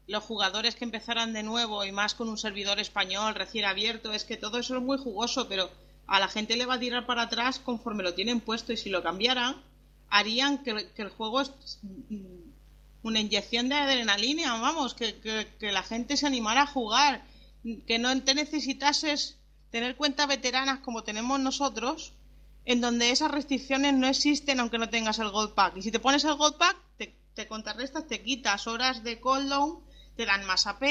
los 0.08 0.24
jugadores 0.24 0.76
que 0.76 0.84
empezaran 0.84 1.32
de 1.32 1.44
nuevo 1.44 1.86
y 1.86 1.92
más 1.92 2.16
con 2.16 2.28
un 2.28 2.40
servidor 2.40 2.80
español 2.80 3.36
recién 3.36 3.66
abierto, 3.66 4.12
es 4.14 4.26
que 4.26 4.36
todo 4.36 4.58
eso 4.58 4.78
es 4.78 4.82
muy 4.82 4.98
jugoso, 4.98 5.48
pero 5.48 5.70
a 6.08 6.20
la 6.20 6.28
gente 6.28 6.58
le 6.58 6.66
va 6.66 6.76
a 6.76 6.80
tirar 6.80 7.06
para 7.06 7.24
atrás 7.24 7.60
conforme 7.60 8.02
lo 8.02 8.16
tienen 8.16 8.40
puesto 8.40 8.74
y 8.74 8.78
si 8.78 8.90
lo 8.90 9.04
cambiaran, 9.04 9.62
harían 10.10 10.64
que, 10.64 10.90
el 10.96 11.10
juego 11.10 11.42
es 11.42 11.52
una 13.04 13.20
inyección 13.20 13.70
de 13.70 13.76
adrenalina, 13.76 14.60
vamos, 14.60 14.96
que, 14.96 15.16
que 15.60 15.72
la 15.72 15.84
gente 15.84 16.18
se 16.18 16.26
animara 16.26 16.64
a 16.64 16.68
jugar 16.68 17.33
que 17.86 18.00
no 18.00 18.22
te 18.24 18.34
necesitases 18.34 19.40
tener 19.72 19.96
cuentas 19.96 20.28
veteranas 20.28 20.80
como 20.80 21.04
tenemos 21.04 21.40
nosotros, 21.40 22.14
en 22.66 22.82
donde 22.82 23.10
esas 23.10 23.32
restricciones 23.32 23.94
no 23.94 24.08
existen 24.08 24.60
aunque 24.60 24.78
no 24.78 24.90
tengas 24.90 25.20
el 25.20 25.30
Gold 25.30 25.54
Pack. 25.54 25.78
Y 25.78 25.82
si 25.82 25.92
te 25.92 26.00
pones 26.00 26.24
el 26.26 26.36
Gold 26.36 26.58
Pack, 26.58 26.78
te, 26.98 27.16
te 27.34 27.48
contrarrestas, 27.48 28.08
te 28.08 28.22
quitas 28.22 28.68
horas 28.68 29.04
de 29.04 29.20
cooldown, 29.20 29.80
te 30.16 30.26
dan 30.26 30.46
más 30.46 30.68
AP. 30.68 30.84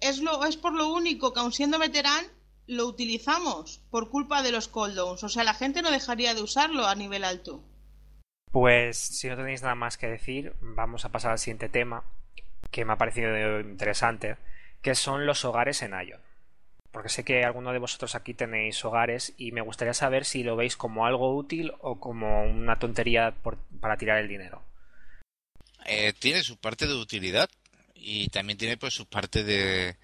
Es, 0.00 0.18
lo, 0.20 0.44
es 0.44 0.56
por 0.56 0.74
lo 0.74 0.92
único 0.92 1.32
que, 1.32 1.40
aun 1.40 1.52
siendo 1.52 1.78
veterán, 1.78 2.26
lo 2.66 2.86
utilizamos 2.86 3.80
por 3.90 4.10
culpa 4.10 4.42
de 4.42 4.52
los 4.52 4.68
cooldowns. 4.68 5.24
O 5.24 5.28
sea, 5.28 5.44
la 5.44 5.54
gente 5.54 5.82
no 5.82 5.90
dejaría 5.90 6.34
de 6.34 6.42
usarlo 6.42 6.86
a 6.86 6.94
nivel 6.94 7.24
alto. 7.24 7.62
Pues 8.50 8.98
si 8.98 9.28
no 9.28 9.36
tenéis 9.36 9.62
nada 9.62 9.74
más 9.74 9.96
que 9.96 10.08
decir, 10.08 10.54
vamos 10.60 11.04
a 11.04 11.08
pasar 11.08 11.32
al 11.32 11.38
siguiente 11.38 11.68
tema, 11.68 12.04
que 12.70 12.84
me 12.84 12.92
ha 12.92 12.98
parecido 12.98 13.60
interesante 13.60 14.36
que 14.82 14.94
son 14.94 15.26
los 15.26 15.44
hogares 15.44 15.80
en 15.82 15.92
Ion. 15.92 16.20
Porque 16.90 17.08
sé 17.08 17.24
que 17.24 17.44
alguno 17.44 17.72
de 17.72 17.78
vosotros 17.78 18.14
aquí 18.14 18.34
tenéis 18.34 18.84
hogares 18.84 19.32
y 19.38 19.52
me 19.52 19.62
gustaría 19.62 19.94
saber 19.94 20.26
si 20.26 20.42
lo 20.42 20.56
veis 20.56 20.76
como 20.76 21.06
algo 21.06 21.34
útil 21.34 21.72
o 21.80 21.98
como 21.98 22.44
una 22.44 22.78
tontería 22.78 23.32
para 23.80 23.96
tirar 23.96 24.18
el 24.18 24.28
dinero. 24.28 24.62
Eh, 25.86 26.12
tiene 26.18 26.42
su 26.42 26.58
parte 26.58 26.86
de 26.86 26.94
utilidad 26.94 27.48
y 27.94 28.28
también 28.28 28.58
tiene 28.58 28.76
pues 28.76 28.92
su 28.92 29.06
parte 29.06 29.42
de, 29.42 29.96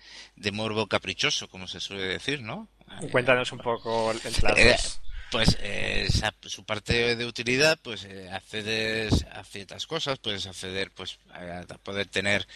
morbo 0.53 0.87
caprichoso, 0.87 1.49
como 1.49 1.67
se 1.67 1.81
suele 1.81 2.05
decir, 2.05 2.41
¿no? 2.41 2.69
Cuéntanos 3.11 3.53
un 3.53 3.59
poco 3.59 4.14
las 4.14 4.57
eh, 4.57 4.77
Pues 5.31 5.59
eh, 5.61 6.09
su 6.47 6.64
parte 6.64 7.17
de 7.17 7.27
utilidad, 7.27 7.79
pues 7.83 8.09
accedes 8.33 9.27
a 9.31 9.45
ciertas 9.45 9.87
cosas, 9.87 10.19
puedes 10.21 10.47
acceder 10.47 10.91
pues 10.93 11.19
a 11.33 11.64
poder 11.83 12.07
tener 12.07 12.47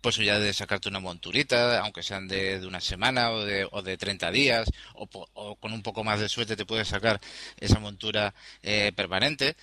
posibilidad 0.00 0.40
de 0.40 0.52
sacarte 0.52 0.88
una 0.88 1.00
monturita, 1.00 1.80
aunque 1.80 2.02
sean 2.02 2.28
de, 2.28 2.64
una 2.66 2.80
semana 2.80 3.30
o 3.32 3.44
de, 3.44 3.66
o 3.70 3.82
de 3.82 3.96
30 3.96 4.30
días, 4.30 4.70
o, 4.94 5.56
con 5.56 5.72
un 5.72 5.82
poco 5.82 6.04
más 6.04 6.20
de 6.20 6.28
suerte 6.28 6.56
te 6.56 6.66
puedes 6.66 6.88
sacar 6.88 7.20
esa 7.58 7.78
montura 7.78 8.34
eh, 8.62 8.92
permanente. 8.94 9.56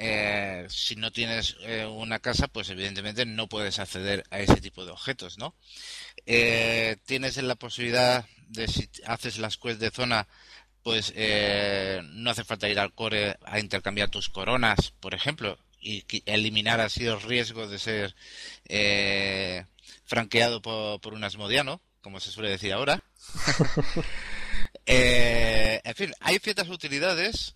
Eh, 0.00 0.66
si 0.68 0.94
no 0.94 1.10
tienes 1.10 1.56
eh, 1.62 1.84
una 1.86 2.20
casa, 2.20 2.46
pues 2.46 2.70
evidentemente 2.70 3.26
no 3.26 3.48
puedes 3.48 3.78
acceder 3.78 4.24
a 4.30 4.38
ese 4.38 4.60
tipo 4.60 4.84
de 4.84 4.92
objetos, 4.92 5.38
¿no? 5.38 5.54
tienes 7.06 7.38
la 7.38 7.54
posibilidad 7.54 8.26
de 8.48 8.68
si 8.68 8.90
haces 9.06 9.38
las 9.38 9.56
quests 9.56 9.80
de 9.80 9.90
zona, 9.90 10.28
pues 10.82 11.14
no 12.04 12.30
hace 12.30 12.44
falta 12.44 12.68
ir 12.68 12.78
al 12.78 12.92
core 12.92 13.38
a 13.44 13.58
intercambiar 13.58 14.10
tus 14.10 14.28
coronas, 14.28 14.92
por 15.00 15.14
ejemplo, 15.14 15.58
y 15.80 16.04
eliminar 16.26 16.80
así 16.80 17.06
el 17.06 17.20
riesgo 17.22 17.66
de 17.66 17.78
ser 17.78 18.14
franqueado 20.08 20.60
por, 20.60 21.00
por 21.00 21.14
un 21.14 21.22
asmodiano, 21.22 21.80
como 22.00 22.18
se 22.18 22.32
suele 22.32 22.50
decir 22.50 22.72
ahora. 22.72 23.04
Eh, 24.90 25.80
en 25.84 25.94
fin, 25.94 26.12
hay 26.20 26.38
ciertas 26.38 26.68
utilidades 26.68 27.54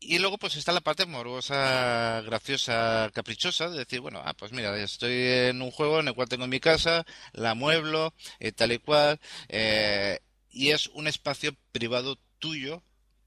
y 0.00 0.18
luego 0.18 0.38
pues 0.38 0.56
está 0.56 0.72
la 0.72 0.80
parte 0.80 1.06
morbosa, 1.06 2.20
graciosa, 2.22 3.10
caprichosa, 3.14 3.68
de 3.68 3.78
decir, 3.78 4.00
bueno, 4.00 4.20
ah, 4.24 4.34
pues 4.34 4.52
mira, 4.52 4.76
estoy 4.76 5.12
en 5.12 5.62
un 5.62 5.70
juego 5.70 6.00
en 6.00 6.08
el 6.08 6.14
cual 6.14 6.28
tengo 6.28 6.46
mi 6.46 6.60
casa, 6.60 7.06
la 7.32 7.54
mueblo, 7.54 8.12
eh, 8.40 8.52
tal 8.52 8.72
y 8.72 8.78
cual, 8.78 9.20
eh, 9.48 10.18
y 10.50 10.70
es 10.70 10.88
un 10.88 11.06
espacio 11.06 11.56
privado 11.72 12.18
tuyo 12.38 12.82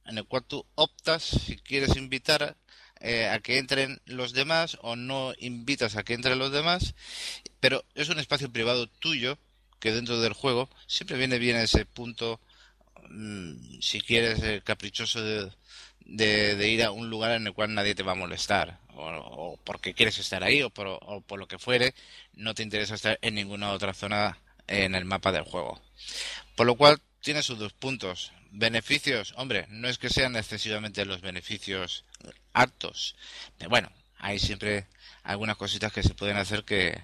en 0.06 0.18
el 0.18 0.26
cual 0.26 0.44
tú 0.44 0.66
optas 0.76 1.24
si 1.24 1.58
quieres 1.58 1.96
invitar 1.96 2.58
eh, 3.02 3.28
a 3.28 3.40
que 3.40 3.58
entren 3.58 4.00
los 4.06 4.34
demás 4.34 4.78
o 4.82 4.96
no 4.96 5.34
invitas 5.40 5.96
a 5.96 6.04
que 6.04 6.14
entren 6.14 6.40
los 6.40 6.52
demás, 6.52 6.94
pero 7.60 7.84
es 7.96 8.10
un 8.10 8.20
espacio 8.20 8.52
privado 8.52 8.88
tuyo 8.88 9.38
que 9.80 9.92
dentro 9.92 10.22
del 10.22 10.34
juego 10.34 10.70
siempre 10.88 11.18
viene 11.18 11.40
bien 11.40 11.58
ese 11.58 11.86
punto, 11.86 12.40
mm, 13.10 13.80
si 13.82 14.02
quieres, 14.02 14.42
eh, 14.44 14.62
caprichoso 14.64 15.22
de, 15.22 15.52
de, 16.06 16.70
ir 16.70 16.84
a 16.84 16.92
un 16.92 17.10
lugar 17.10 17.32
en 17.32 17.48
el 17.48 17.54
cual 17.54 17.74
nadie 17.74 17.96
te 17.96 18.04
va 18.04 18.12
a 18.14 18.16
molestar, 18.16 18.80
o, 18.96 19.60
porque 19.64 19.94
quieres 19.94 20.20
estar 20.20 20.44
ahí, 20.44 20.62
o 20.62 20.70
por, 20.70 20.88
o 20.88 21.22
por 21.22 21.40
lo 21.40 21.48
que 21.48 21.58
fuere, 21.58 21.96
no 22.34 22.54
te 22.54 22.64
interesa 22.64 22.96
estar 22.96 23.18
en 23.22 23.36
ninguna 23.36 23.72
otra 23.72 23.94
zona 23.94 24.38
en 24.68 24.96
el 24.96 25.06
mapa 25.06 25.32
del 25.32 25.44
juego. 25.44 25.82
Por 26.56 26.68
lo 26.68 26.76
cual 26.76 27.02
tiene 27.22 27.44
sus 27.44 27.58
dos 27.60 27.74
puntos. 27.74 28.32
Beneficios, 28.52 29.34
hombre, 29.38 29.66
no 29.70 29.88
es 29.88 29.98
que 29.98 30.10
sean 30.10 30.36
excesivamente 30.36 31.06
los 31.06 31.22
beneficios 31.22 32.04
altos, 32.54 33.16
pero 33.58 33.70
bueno, 33.70 33.90
hay 34.18 34.40
siempre 34.40 34.88
algunas 35.24 35.58
cositas 35.58 35.94
que 35.94 36.04
se 36.04 36.14
pueden 36.14 36.38
hacer 36.38 36.64
que, 36.64 37.02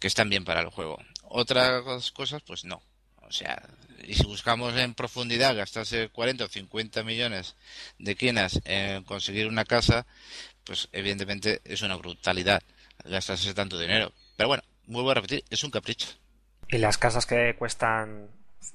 que 0.00 0.08
están 0.08 0.28
bien 0.28 0.44
para 0.44 0.60
el 0.60 0.70
juego. 0.70 0.98
Otras 1.22 2.10
cosas, 2.10 2.42
pues 2.42 2.64
no. 2.64 2.82
O 3.22 3.32
sea, 3.32 3.62
y 4.02 4.14
si 4.14 4.24
buscamos 4.24 4.76
en 4.76 4.94
profundidad 4.94 5.56
gastarse 5.56 6.08
40 6.08 6.44
o 6.44 6.48
50 6.48 7.02
millones 7.04 7.56
de 7.98 8.16
quienas 8.16 8.60
en 8.64 9.04
conseguir 9.04 9.46
una 9.46 9.64
casa, 9.64 10.06
pues 10.64 10.88
evidentemente 10.92 11.60
es 11.64 11.82
una 11.82 11.96
brutalidad 11.96 12.62
gastarse 13.04 13.54
tanto 13.54 13.78
dinero. 13.78 14.12
Pero 14.36 14.48
bueno, 14.48 14.62
vuelvo 14.86 15.10
a 15.10 15.14
repetir, 15.14 15.44
es 15.50 15.64
un 15.64 15.70
capricho. 15.70 16.08
¿Y 16.68 16.78
las 16.78 16.98
casas 16.98 17.26
que 17.26 17.54
cuestan 17.58 18.28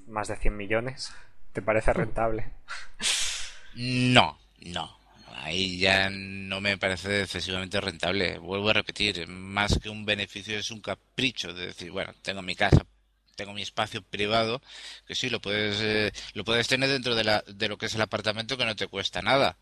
más 0.07 0.27
de 0.27 0.37
100 0.37 0.55
millones? 0.55 1.11
¿Te 1.53 1.61
parece 1.61 1.93
rentable? 1.93 2.51
No, 3.75 4.37
no. 4.59 4.97
Ahí 5.41 5.79
ya 5.79 6.09
no 6.09 6.59
me 6.59 6.77
parece 6.77 7.21
excesivamente 7.21 7.79
rentable. 7.79 8.37
Vuelvo 8.39 8.69
a 8.69 8.73
repetir, 8.73 9.27
más 9.27 9.79
que 9.79 9.89
un 9.89 10.05
beneficio 10.05 10.57
es 10.57 10.69
un 10.69 10.81
capricho 10.81 11.53
de 11.53 11.67
decir, 11.67 11.91
bueno, 11.91 12.13
tengo 12.21 12.41
mi 12.41 12.55
casa, 12.55 12.85
tengo 13.35 13.53
mi 13.53 13.61
espacio 13.61 14.01
privado, 14.03 14.61
que 15.07 15.15
sí, 15.15 15.29
lo 15.29 15.39
puedes, 15.39 15.79
eh, 15.81 16.11
lo 16.33 16.43
puedes 16.43 16.67
tener 16.67 16.89
dentro 16.89 17.15
de, 17.15 17.23
la, 17.23 17.43
de 17.47 17.69
lo 17.69 17.77
que 17.77 17.85
es 17.85 17.95
el 17.95 18.01
apartamento 18.01 18.57
que 18.57 18.65
no 18.65 18.75
te 18.75 18.87
cuesta 18.87 19.21
nada. 19.21 19.57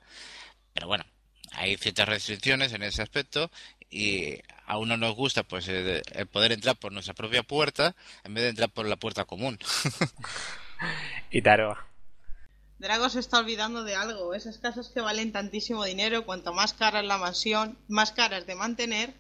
Pero 0.74 0.88
bueno, 0.88 1.06
hay 1.52 1.78
ciertas 1.78 2.10
restricciones 2.10 2.74
en 2.74 2.84
ese 2.84 3.02
aspecto 3.02 3.52
y 3.90 4.40
a 4.68 4.78
uno 4.78 4.98
nos 4.98 5.16
gusta 5.16 5.44
pues 5.44 5.68
el, 5.70 6.04
poder 6.32 6.52
entrar 6.52 6.76
por 6.76 6.92
nuestra 6.92 7.14
propia 7.14 7.42
puerta 7.42 7.96
en 8.24 8.34
vez 8.34 8.44
de 8.44 8.50
entrar 8.50 8.70
por 8.70 8.86
la 8.86 8.98
puerta 8.98 9.26
común. 9.26 9.58
y 11.32 11.42
Taro. 11.42 11.78
Drago 12.78 13.10
se 13.10 13.20
está 13.20 13.40
olvidando 13.40 13.84
de 13.84 13.96
algo. 13.96 14.36
Esas 14.36 14.60
casas 14.60 14.90
que 14.90 15.02
valen 15.02 15.32
tantísimo 15.32 15.84
dinero, 15.86 16.26
cuanto 16.26 16.54
más 16.54 16.74
cara 16.74 17.00
es 17.00 17.08
la 17.08 17.18
mansión, 17.18 17.78
más 17.88 18.12
cara 18.12 18.38
es 18.38 18.46
de 18.46 18.56
mantener. 18.56 19.16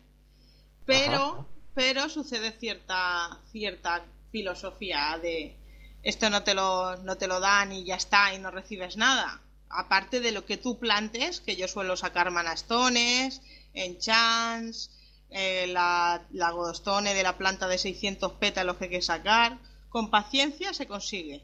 Pero, 0.85 1.47
pero 1.73 2.09
sucede 2.09 2.51
cierta, 2.51 3.39
cierta 3.51 4.05
filosofía 4.31 5.17
de 5.21 5.55
esto 6.03 6.29
no 6.29 6.43
te 6.43 6.53
lo, 6.53 6.97
no 6.97 7.17
te 7.17 7.27
lo 7.27 7.39
dan 7.39 7.71
y 7.71 7.83
ya 7.83 7.95
está 7.95 8.33
y 8.33 8.39
no 8.39 8.51
recibes 8.51 8.97
nada. 8.97 9.41
Aparte 9.69 10.19
de 10.19 10.31
lo 10.31 10.45
que 10.45 10.57
tú 10.57 10.77
plantes, 10.77 11.39
que 11.41 11.55
yo 11.55 11.67
suelo 11.67 11.97
sacar 11.97 12.31
manastones, 12.31 13.41
enchants, 13.73 14.91
eh, 15.29 15.67
la, 15.67 16.25
la 16.31 16.51
godstone 16.51 17.13
de 17.13 17.23
la 17.23 17.37
planta 17.37 17.67
de 17.67 17.77
600 17.77 18.33
pétalos 18.33 18.77
que 18.77 18.85
hay 18.85 18.89
que 18.91 19.01
sacar, 19.01 19.59
con 19.89 20.09
paciencia 20.09 20.73
se 20.73 20.87
consigue. 20.87 21.43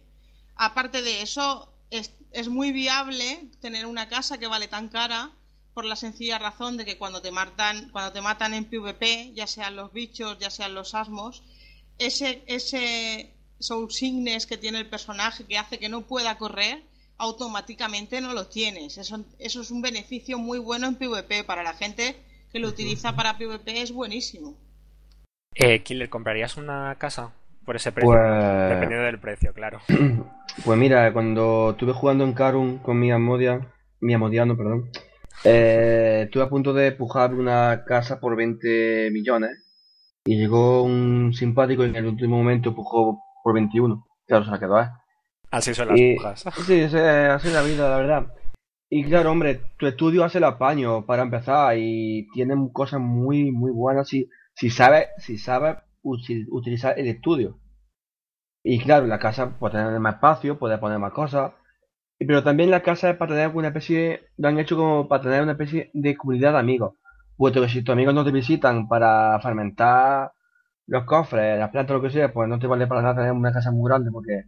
Aparte 0.55 1.01
de 1.01 1.21
eso, 1.21 1.73
es, 1.89 2.11
es 2.31 2.49
muy 2.49 2.71
viable 2.71 3.49
tener 3.61 3.85
una 3.85 4.07
casa 4.07 4.37
que 4.37 4.47
vale 4.47 4.67
tan 4.67 4.89
cara 4.89 5.31
por 5.73 5.85
la 5.85 5.95
sencilla 5.95 6.37
razón 6.39 6.77
de 6.77 6.85
que 6.85 6.97
cuando 6.97 7.21
te 7.21 7.31
matan, 7.31 7.89
cuando 7.89 8.11
te 8.11 8.21
matan 8.21 8.53
en 8.53 8.65
PvP, 8.65 9.33
ya 9.33 9.47
sean 9.47 9.75
los 9.75 9.91
bichos, 9.91 10.37
ya 10.39 10.49
sean 10.49 10.75
los 10.75 10.93
asmos, 10.93 11.43
ese, 11.97 12.43
ese 12.47 13.33
soul 13.59 13.91
signes 13.91 14.45
que 14.45 14.57
tiene 14.57 14.79
el 14.79 14.89
personaje 14.89 15.45
que 15.45 15.57
hace 15.57 15.79
que 15.79 15.89
no 15.89 16.01
pueda 16.01 16.37
correr, 16.37 16.83
automáticamente 17.17 18.21
no 18.21 18.33
lo 18.33 18.47
tienes. 18.47 18.97
Eso, 18.97 19.23
eso 19.39 19.61
es 19.61 19.71
un 19.71 19.81
beneficio 19.81 20.37
muy 20.37 20.59
bueno 20.59 20.87
en 20.87 20.95
PvP. 20.95 21.43
Para 21.43 21.63
la 21.63 21.73
gente 21.73 22.21
que 22.53 22.59
lo 22.59 22.67
utiliza 22.67 23.15
para 23.15 23.35
PvP 23.37 23.81
es 23.81 23.91
buenísimo. 23.91 24.55
Eh, 25.55 25.81
Killer, 25.81 26.07
¿comprarías 26.09 26.55
una 26.55 26.95
casa 26.99 27.33
por 27.65 27.75
ese 27.75 27.91
precio? 27.91 28.11
Pues- 28.11 28.69
Dependiendo 28.69 29.05
del 29.05 29.19
precio, 29.19 29.53
claro. 29.53 29.81
Pues 30.63 30.77
mira, 30.77 31.11
cuando 31.13 31.71
estuve 31.71 31.93
jugando 31.93 32.23
en 32.23 32.33
Karun 32.33 32.77
con 32.77 32.99
mi 32.99 33.11
Amodia, 33.11 33.73
mi 34.01 34.13
Amodiano, 34.13 34.55
perdón, 34.55 34.91
eh, 35.43 36.23
estuve 36.25 36.43
a 36.43 36.49
punto 36.49 36.73
de 36.73 36.91
pujar 36.91 37.33
una 37.33 37.85
casa 37.87 38.19
por 38.19 38.35
20 38.35 39.09
millones 39.11 39.49
y 40.25 40.37
llegó 40.37 40.83
un 40.83 41.33
simpático 41.33 41.83
y 41.83 41.89
en 41.89 41.95
el 41.95 42.05
último 42.05 42.37
momento 42.37 42.75
pujó 42.75 43.19
por 43.43 43.55
21. 43.55 44.05
Claro, 44.27 44.45
se 44.45 44.51
la 44.51 44.59
quedó, 44.59 44.79
¿eh? 44.79 44.89
Así 45.49 45.73
son 45.73 45.87
las 45.87 45.99
pujas. 45.99 46.41
Sí, 46.67 46.81
así 46.83 47.47
es 47.47 47.53
la 47.53 47.63
vida, 47.63 47.89
la 47.89 47.97
verdad. 47.97 48.27
Y 48.95 49.03
claro, 49.05 49.31
hombre, 49.31 49.59
tu 49.77 49.87
estudio 49.87 50.23
hace 50.23 50.37
el 50.37 50.43
apaño 50.43 51.03
para 51.07 51.23
empezar 51.23 51.75
y 51.79 52.27
tienen 52.31 52.69
cosas 52.69 52.99
muy, 53.01 53.51
muy 53.51 53.71
buenas 53.71 54.07
si, 54.07 54.29
si 54.53 54.69
sabes, 54.69 55.07
si 55.17 55.39
sabes 55.39 55.77
utilizar 56.03 56.99
el 56.99 57.07
estudio. 57.07 57.57
Y 58.63 58.79
claro, 58.79 59.07
la 59.07 59.17
casa 59.17 59.57
puede 59.57 59.79
tener 59.79 59.99
más 59.99 60.15
espacio, 60.15 60.59
puede 60.59 60.77
poner 60.77 60.99
más 60.99 61.11
cosas. 61.11 61.53
Pero 62.19 62.43
también 62.43 62.69
la 62.69 62.83
casa 62.83 63.09
es 63.09 63.17
para 63.17 63.33
tener 63.33 63.55
una 63.55 63.69
especie, 63.69 64.29
lo 64.37 64.49
han 64.49 64.59
hecho 64.59 64.77
como 64.77 65.07
para 65.07 65.23
tener 65.23 65.41
una 65.41 65.53
especie 65.53 65.89
de 65.93 66.15
comunidad 66.15 66.53
de 66.53 66.59
amigos 66.59 66.93
puesto 67.35 67.61
que 67.61 67.69
si 67.69 67.83
tus 67.83 67.93
amigos 67.93 68.13
no 68.13 68.23
te 68.23 68.31
visitan 68.31 68.87
para 68.87 69.39
fermentar 69.41 70.33
los 70.87 71.03
cofres, 71.05 71.59
las 71.59 71.71
plantas, 71.71 71.95
lo 71.95 72.01
que 72.01 72.11
sea, 72.11 72.31
pues 72.31 72.47
no 72.49 72.59
te 72.59 72.67
vale 72.67 72.87
para 72.87 73.01
nada 73.01 73.15
tener 73.15 73.31
una 73.31 73.51
casa 73.53 73.71
muy 73.71 73.89
grande, 73.89 74.11
porque 74.11 74.43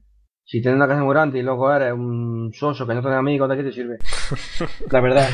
si 0.46 0.62
tienes 0.62 0.78
una 0.78 0.88
casa 0.88 1.04
muy 1.04 1.14
grande 1.14 1.40
y 1.40 1.42
luego 1.42 1.74
eres 1.74 1.92
un 1.94 2.54
soso 2.54 2.86
que 2.86 2.94
no 2.94 3.02
tiene 3.02 3.18
amigos, 3.18 3.50
¿de 3.50 3.58
qué 3.58 3.64
te 3.64 3.72
sirve? 3.72 3.98
La 4.92 5.02
verdad. 5.02 5.30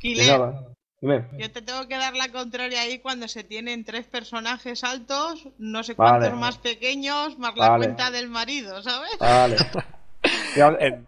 yo 0.00 1.52
te 1.52 1.62
tengo 1.62 1.86
que 1.86 1.96
dar 1.96 2.14
la 2.14 2.30
contraria 2.30 2.80
ahí 2.80 3.00
cuando 3.00 3.28
se 3.28 3.44
tienen 3.44 3.84
tres 3.84 4.06
personajes 4.06 4.82
altos, 4.82 5.48
no 5.58 5.82
sé 5.82 5.94
cuántos 5.94 6.34
más 6.34 6.56
pequeños, 6.56 7.38
más 7.38 7.54
la 7.56 7.76
cuenta 7.76 8.10
del 8.10 8.30
marido, 8.30 8.82
¿sabes? 8.82 9.18
Vale. 9.20 9.56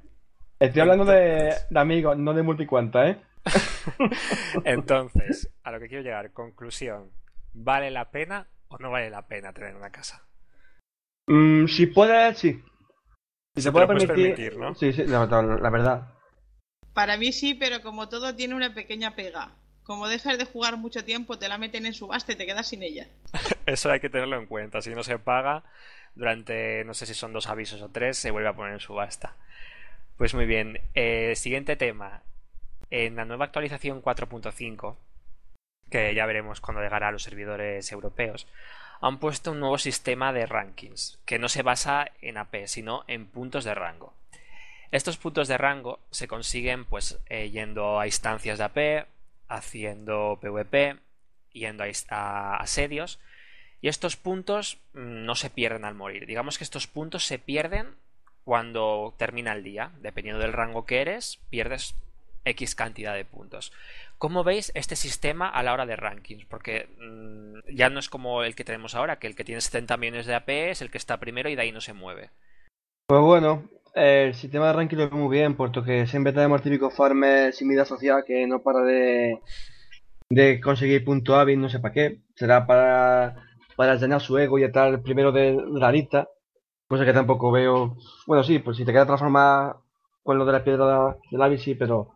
Estoy 0.58 0.80
hablando 0.80 1.04
de, 1.04 1.54
de 1.68 1.80
amigos, 1.80 2.16
no 2.18 2.34
de 2.34 2.42
multicuenta, 2.42 3.08
¿eh? 3.08 3.20
Entonces, 4.64 5.50
a 5.62 5.70
lo 5.70 5.78
que 5.78 5.88
quiero 5.88 6.02
llegar, 6.02 6.32
conclusión, 6.32 7.10
¿vale 7.54 7.90
la 7.90 8.10
pena 8.10 8.46
o 8.68 8.78
no 8.78 8.90
vale 8.90 9.10
la 9.10 9.26
pena 9.26 9.52
tener 9.52 9.74
una 9.74 9.90
casa? 9.90 10.26
Mm, 11.26 11.66
si 11.66 11.86
puede, 11.86 12.34
sí. 12.34 12.62
Si 13.56 13.62
se 13.62 13.72
puede 13.72 13.86
permitir, 13.86 14.58
¿no? 14.58 14.74
Sí, 14.74 14.92
sí, 14.92 15.04
la, 15.06 15.24
verdad. 15.70 16.12
Para 16.92 17.16
mí 17.16 17.32
sí, 17.32 17.54
pero 17.54 17.80
como 17.80 18.08
todo 18.10 18.36
tiene 18.36 18.54
una 18.54 18.74
pequeña 18.74 19.16
pega. 19.16 19.56
Como 19.82 20.08
dejas 20.08 20.36
de 20.36 20.44
jugar 20.44 20.76
mucho 20.76 21.04
tiempo, 21.04 21.38
te 21.38 21.48
la 21.48 21.56
meten 21.56 21.86
en 21.86 21.94
subasta 21.94 22.32
y 22.32 22.36
te 22.36 22.44
quedas 22.44 22.68
sin 22.68 22.82
ella. 22.82 23.08
Eso 23.66 23.90
hay 23.90 24.00
que 24.00 24.10
tenerlo 24.10 24.36
en 24.36 24.46
cuenta. 24.46 24.82
Si 24.82 24.90
no 24.90 25.02
se 25.02 25.18
paga, 25.18 25.64
durante 26.14 26.84
no 26.84 26.92
sé 26.92 27.06
si 27.06 27.14
son 27.14 27.32
dos 27.32 27.46
avisos 27.48 27.80
o 27.80 27.88
tres, 27.88 28.18
se 28.18 28.30
vuelve 28.30 28.48
a 28.48 28.56
poner 28.56 28.74
en 28.74 28.80
subasta. 28.80 29.36
Pues 30.18 30.34
muy 30.34 30.44
bien. 30.44 30.80
Eh, 30.94 31.32
siguiente 31.34 31.76
tema. 31.76 32.24
En 32.90 33.16
la 33.16 33.24
nueva 33.24 33.46
actualización 33.46 34.02
4.5, 34.02 34.96
que 35.90 36.14
ya 36.14 36.26
veremos 36.26 36.60
cuando 36.60 36.82
llegará 36.82 37.08
a 37.08 37.12
los 37.12 37.22
servidores 37.22 37.90
europeos, 37.90 38.46
han 39.00 39.18
puesto 39.18 39.52
un 39.52 39.60
nuevo 39.60 39.78
sistema 39.78 40.32
de 40.32 40.46
rankings, 40.46 41.18
que 41.24 41.38
no 41.38 41.48
se 41.48 41.62
basa 41.62 42.10
en 42.20 42.38
AP, 42.38 42.66
sino 42.66 43.04
en 43.06 43.26
puntos 43.26 43.64
de 43.64 43.74
rango. 43.74 44.14
Estos 44.90 45.16
puntos 45.16 45.48
de 45.48 45.58
rango 45.58 46.00
se 46.10 46.28
consiguen 46.28 46.84
pues 46.84 47.18
eh, 47.26 47.50
yendo 47.50 47.98
a 48.00 48.06
instancias 48.06 48.58
de 48.58 48.64
AP, 48.64 49.06
haciendo 49.48 50.38
PvP, 50.40 50.98
yendo 51.52 51.84
a, 52.10 52.56
asedios, 52.56 53.18
y 53.80 53.88
estos 53.88 54.16
puntos 54.16 54.78
mm, 54.94 55.24
no 55.24 55.34
se 55.34 55.50
pierden 55.50 55.84
al 55.84 55.94
morir. 55.94 56.26
Digamos 56.26 56.58
que 56.58 56.64
estos 56.64 56.86
puntos 56.86 57.26
se 57.26 57.38
pierden 57.38 57.94
cuando 58.44 59.14
termina 59.18 59.52
el 59.52 59.64
día. 59.64 59.90
Dependiendo 60.00 60.40
del 60.40 60.52
rango 60.52 60.86
que 60.86 61.00
eres, 61.00 61.40
pierdes 61.50 61.94
X 62.46 62.74
cantidad 62.74 63.14
de 63.14 63.24
puntos. 63.24 63.72
¿Cómo 64.18 64.44
veis 64.44 64.72
este 64.74 64.96
sistema 64.96 65.48
a 65.48 65.62
la 65.62 65.74
hora 65.74 65.84
de 65.84 65.96
rankings? 65.96 66.46
Porque 66.46 66.88
mm, 66.98 67.74
ya 67.74 67.90
no 67.90 67.98
es 67.98 68.08
como 68.08 68.42
el 68.42 68.54
que 68.54 68.64
tenemos 68.64 68.94
ahora, 68.94 69.18
que 69.18 69.26
el 69.26 69.34
que 69.34 69.44
tiene 69.44 69.60
70 69.60 69.96
millones 69.98 70.26
de 70.26 70.34
AP 70.34 70.48
es 70.70 70.80
el 70.80 70.90
que 70.90 70.98
está 70.98 71.18
primero 71.18 71.48
y 71.50 71.54
de 71.54 71.62
ahí 71.62 71.72
no 71.72 71.80
se 71.80 71.92
mueve. 71.92 72.30
Pues 73.06 73.20
bueno, 73.20 73.68
el 73.94 74.34
sistema 74.34 74.68
de 74.68 74.72
ranking 74.72 74.96
lo 74.96 75.10
veo 75.10 75.18
muy 75.18 75.36
bien, 75.36 75.56
puesto 75.56 75.84
que 75.84 76.06
siempre 76.06 76.32
tenemos 76.32 76.62
típico 76.62 76.90
farmer 76.90 77.52
sin 77.52 77.68
vida 77.68 77.84
social 77.84 78.24
que 78.26 78.46
no 78.46 78.62
para 78.62 78.80
de, 78.80 79.40
de 80.30 80.60
conseguir 80.60 81.04
punto 81.04 81.36
hábil, 81.36 81.60
no 81.60 81.68
sé 81.68 81.78
para 81.78 81.94
qué. 81.94 82.20
Será 82.34 82.66
para, 82.66 83.36
para 83.76 83.96
llenar 83.96 84.20
su 84.20 84.38
ego 84.38 84.58
y 84.58 84.64
estar 84.64 85.02
primero 85.02 85.32
de 85.32 85.56
la 85.72 85.92
lista. 85.92 86.28
Cosa 86.88 87.04
que 87.04 87.12
tampoco 87.12 87.50
veo. 87.50 87.96
Bueno, 88.26 88.44
sí, 88.44 88.60
pues 88.60 88.76
si 88.76 88.84
te 88.84 88.92
queda 88.92 89.06
transformar 89.06 89.76
con 90.22 90.38
lo 90.38 90.44
de 90.44 90.52
la 90.52 90.64
piedra 90.64 91.16
de 91.30 91.38
la 91.38 91.58
sí, 91.58 91.74
pero 91.74 92.15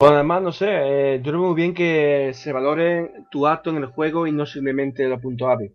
Pues 0.00 0.12
además, 0.12 0.40
no 0.40 0.50
sé, 0.50 0.66
eh, 0.70 1.20
yo 1.22 1.30
lo 1.30 1.42
veo 1.42 1.54
bien 1.54 1.74
que 1.74 2.30
se 2.32 2.54
valore 2.54 3.12
tu 3.30 3.46
acto 3.46 3.68
en 3.68 3.76
el 3.76 3.84
juego 3.84 4.26
y 4.26 4.32
no 4.32 4.46
simplemente 4.46 5.06
los 5.06 5.20
puntos 5.20 5.46
AVE. 5.46 5.74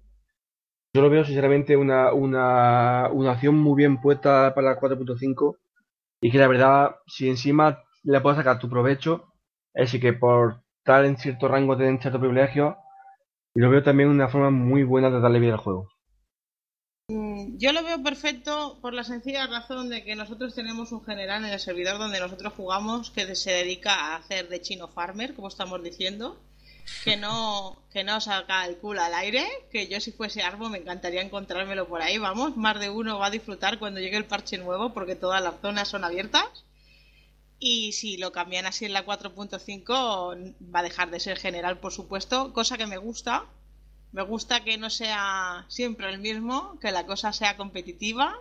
Yo 0.95 1.03
lo 1.03 1.11
veo 1.11 1.23
sinceramente 1.23 1.77
una, 1.77 2.11
una, 2.11 3.07
una 3.13 3.33
acción 3.33 3.55
muy 3.55 3.75
bien 3.75 4.01
puesta 4.01 4.55
para 4.55 4.71
la 4.71 4.79
4.5 4.79 5.57
y 6.21 6.31
que 6.31 6.39
la 6.39 6.47
verdad, 6.47 6.95
si 7.05 7.29
encima 7.29 7.83
le 8.03 8.19
puedes 8.19 8.37
sacar 8.37 8.57
tu 8.57 8.67
provecho, 8.67 9.25
es 9.75 9.91
decir, 9.91 10.01
que 10.01 10.13
por 10.13 10.63
estar 10.79 11.05
en 11.05 11.17
cierto 11.17 11.47
rango 11.47 11.75
de 11.75 11.95
cierto 11.99 12.19
privilegio, 12.19 12.77
y 13.53 13.59
lo 13.61 13.69
veo 13.69 13.83
también 13.83 14.09
una 14.09 14.27
forma 14.27 14.49
muy 14.49 14.83
buena 14.83 15.11
de 15.11 15.19
darle 15.19 15.39
vida 15.39 15.53
al 15.53 15.59
juego. 15.59 15.87
Yo 17.57 17.73
lo 17.73 17.83
veo 17.83 18.01
perfecto 18.01 18.77
por 18.81 18.93
la 18.93 19.03
sencilla 19.03 19.47
razón 19.47 19.89
de 19.89 20.03
que 20.05 20.15
nosotros 20.15 20.55
tenemos 20.55 20.93
un 20.93 21.03
general 21.03 21.43
en 21.43 21.51
el 21.51 21.59
servidor 21.59 21.97
donde 21.97 22.19
nosotros 22.19 22.53
jugamos 22.55 23.11
que 23.11 23.35
se 23.35 23.51
dedica 23.51 23.93
a 23.93 24.15
hacer 24.15 24.47
de 24.47 24.61
chino 24.61 24.87
farmer, 24.87 25.35
como 25.35 25.49
estamos 25.49 25.83
diciendo, 25.83 26.39
que 27.03 27.17
no, 27.17 27.77
que 27.91 28.05
no 28.05 28.19
el 28.65 28.77
culo 28.77 29.01
al 29.01 29.13
aire, 29.13 29.45
que 29.69 29.87
yo 29.87 29.99
si 29.99 30.13
fuese 30.13 30.43
Arbo 30.43 30.69
me 30.69 30.77
encantaría 30.77 31.21
encontrármelo 31.21 31.89
por 31.89 32.01
ahí, 32.01 32.17
vamos, 32.17 32.55
más 32.55 32.79
de 32.79 32.89
uno 32.89 33.19
va 33.19 33.27
a 33.27 33.31
disfrutar 33.31 33.79
cuando 33.79 33.99
llegue 33.99 34.17
el 34.17 34.25
parche 34.25 34.57
nuevo 34.57 34.93
porque 34.93 35.15
todas 35.15 35.43
las 35.43 35.59
zonas 35.61 35.89
son 35.89 36.05
abiertas. 36.05 36.45
Y 37.59 37.93
si 37.93 38.17
lo 38.17 38.31
cambian 38.31 38.65
así 38.65 38.85
en 38.85 38.93
la 38.93 39.05
4.5 39.05 40.55
va 40.73 40.79
a 40.79 40.83
dejar 40.83 41.09
de 41.09 41.19
ser 41.19 41.37
general, 41.37 41.79
por 41.79 41.91
supuesto, 41.91 42.53
cosa 42.53 42.77
que 42.77 42.87
me 42.87 42.97
gusta. 42.97 43.45
Me 44.15 44.21
gusta 44.21 44.63
que 44.63 44.77
no 44.77 44.89
sea 44.89 45.65
siempre 45.67 46.09
el 46.09 46.19
mismo, 46.19 46.79
que 46.79 46.93
la 46.93 47.05
cosa 47.05 47.33
sea 47.33 47.57
competitiva 47.57 48.39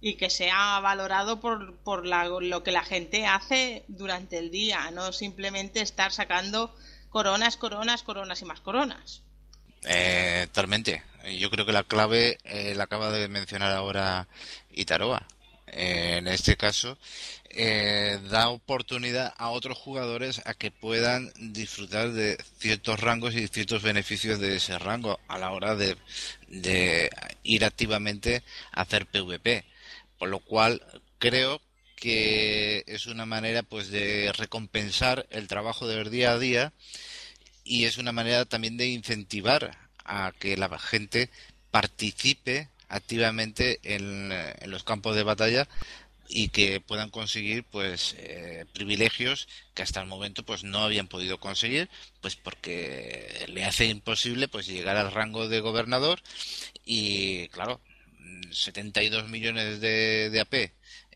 y 0.00 0.14
que 0.14 0.30
sea 0.30 0.80
valorado 0.80 1.38
por, 1.38 1.76
por 1.76 2.04
lo 2.04 2.64
que 2.64 2.72
la 2.72 2.82
gente 2.82 3.24
hace 3.24 3.84
durante 3.86 4.36
el 4.36 4.50
día, 4.50 4.90
no 4.90 5.12
simplemente 5.12 5.80
estar 5.80 6.10
sacando 6.10 6.74
coronas, 7.08 7.56
coronas, 7.56 8.02
coronas 8.02 8.42
y 8.42 8.46
más 8.46 8.58
coronas. 8.58 9.22
Eh, 9.84 10.48
totalmente. 10.48 11.04
Yo 11.38 11.50
creo 11.50 11.64
que 11.64 11.72
la 11.72 11.84
clave 11.84 12.38
eh, 12.42 12.74
la 12.74 12.84
acaba 12.84 13.12
de 13.12 13.28
mencionar 13.28 13.70
ahora 13.70 14.26
Itaroa. 14.72 15.24
Eh, 15.68 16.16
en 16.18 16.26
este 16.26 16.56
caso, 16.56 16.98
eh, 17.56 18.18
da 18.30 18.48
oportunidad 18.50 19.34
a 19.36 19.50
otros 19.50 19.78
jugadores 19.78 20.42
a 20.44 20.54
que 20.54 20.70
puedan 20.70 21.32
disfrutar 21.38 22.12
de 22.12 22.36
ciertos 22.58 23.00
rangos 23.00 23.34
y 23.34 23.48
ciertos 23.48 23.82
beneficios 23.82 24.38
de 24.38 24.56
ese 24.56 24.78
rango 24.78 25.18
a 25.28 25.38
la 25.38 25.50
hora 25.52 25.74
de, 25.74 25.96
de 26.48 27.10
ir 27.42 27.64
activamente 27.64 28.42
a 28.72 28.82
hacer 28.82 29.06
PvP. 29.06 29.64
Por 30.18 30.28
lo 30.28 30.40
cual, 30.40 30.82
creo 31.18 31.60
que 31.96 32.84
es 32.86 33.06
una 33.06 33.26
manera 33.26 33.62
pues 33.62 33.90
de 33.90 34.32
recompensar 34.36 35.26
el 35.30 35.48
trabajo 35.48 35.88
del 35.88 36.10
día 36.10 36.32
a 36.32 36.38
día 36.38 36.72
y 37.64 37.86
es 37.86 37.98
una 37.98 38.12
manera 38.12 38.44
también 38.44 38.76
de 38.76 38.86
incentivar 38.86 39.76
a 40.04 40.32
que 40.38 40.56
la 40.56 40.78
gente 40.78 41.30
participe 41.70 42.68
activamente 42.88 43.80
en, 43.82 44.32
los 44.70 44.84
campos 44.84 45.16
de 45.16 45.24
batalla 45.24 45.68
y 46.28 46.48
que 46.48 46.80
puedan 46.80 47.10
conseguir 47.10 47.64
pues 47.64 48.14
eh, 48.18 48.64
privilegios 48.72 49.48
que 49.74 49.82
hasta 49.82 50.00
el 50.00 50.06
momento 50.06 50.44
pues 50.44 50.64
no 50.64 50.80
habían 50.80 51.08
podido 51.08 51.38
conseguir 51.38 51.88
pues 52.20 52.36
porque 52.36 53.46
le 53.48 53.64
hace 53.64 53.86
imposible 53.86 54.48
pues 54.48 54.66
llegar 54.66 54.96
al 54.96 55.12
rango 55.12 55.48
de 55.48 55.60
gobernador 55.60 56.20
y 56.84 57.48
claro 57.48 57.80
72 58.50 59.28
millones 59.28 59.80
de, 59.80 60.30
de 60.30 60.40
AP 60.40 60.54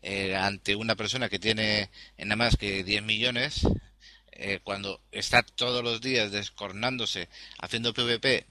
eh, 0.03 0.35
ante 0.35 0.75
una 0.75 0.95
persona 0.95 1.29
que 1.29 1.39
tiene 1.39 1.89
nada 2.17 2.35
más 2.35 2.57
que 2.57 2.83
10 2.83 3.03
millones, 3.03 3.61
eh, 4.31 4.59
cuando 4.63 4.99
está 5.11 5.43
todos 5.43 5.83
los 5.83 6.01
días 6.01 6.31
descornándose 6.31 7.29
haciendo 7.59 7.93
PvP 7.93 8.47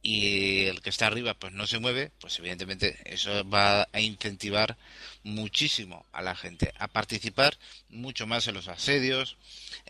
y 0.00 0.64
el 0.66 0.80
que 0.82 0.90
está 0.90 1.06
arriba 1.06 1.34
pues 1.34 1.52
no 1.52 1.66
se 1.66 1.78
mueve, 1.80 2.12
pues 2.20 2.38
evidentemente 2.38 2.96
eso 3.04 3.48
va 3.48 3.88
a 3.92 4.00
incentivar 4.00 4.78
muchísimo 5.24 6.06
a 6.12 6.22
la 6.22 6.36
gente 6.36 6.72
a 6.78 6.86
participar 6.88 7.56
mucho 7.88 8.26
más 8.26 8.46
en 8.46 8.54
los 8.54 8.68
asedios, 8.68 9.36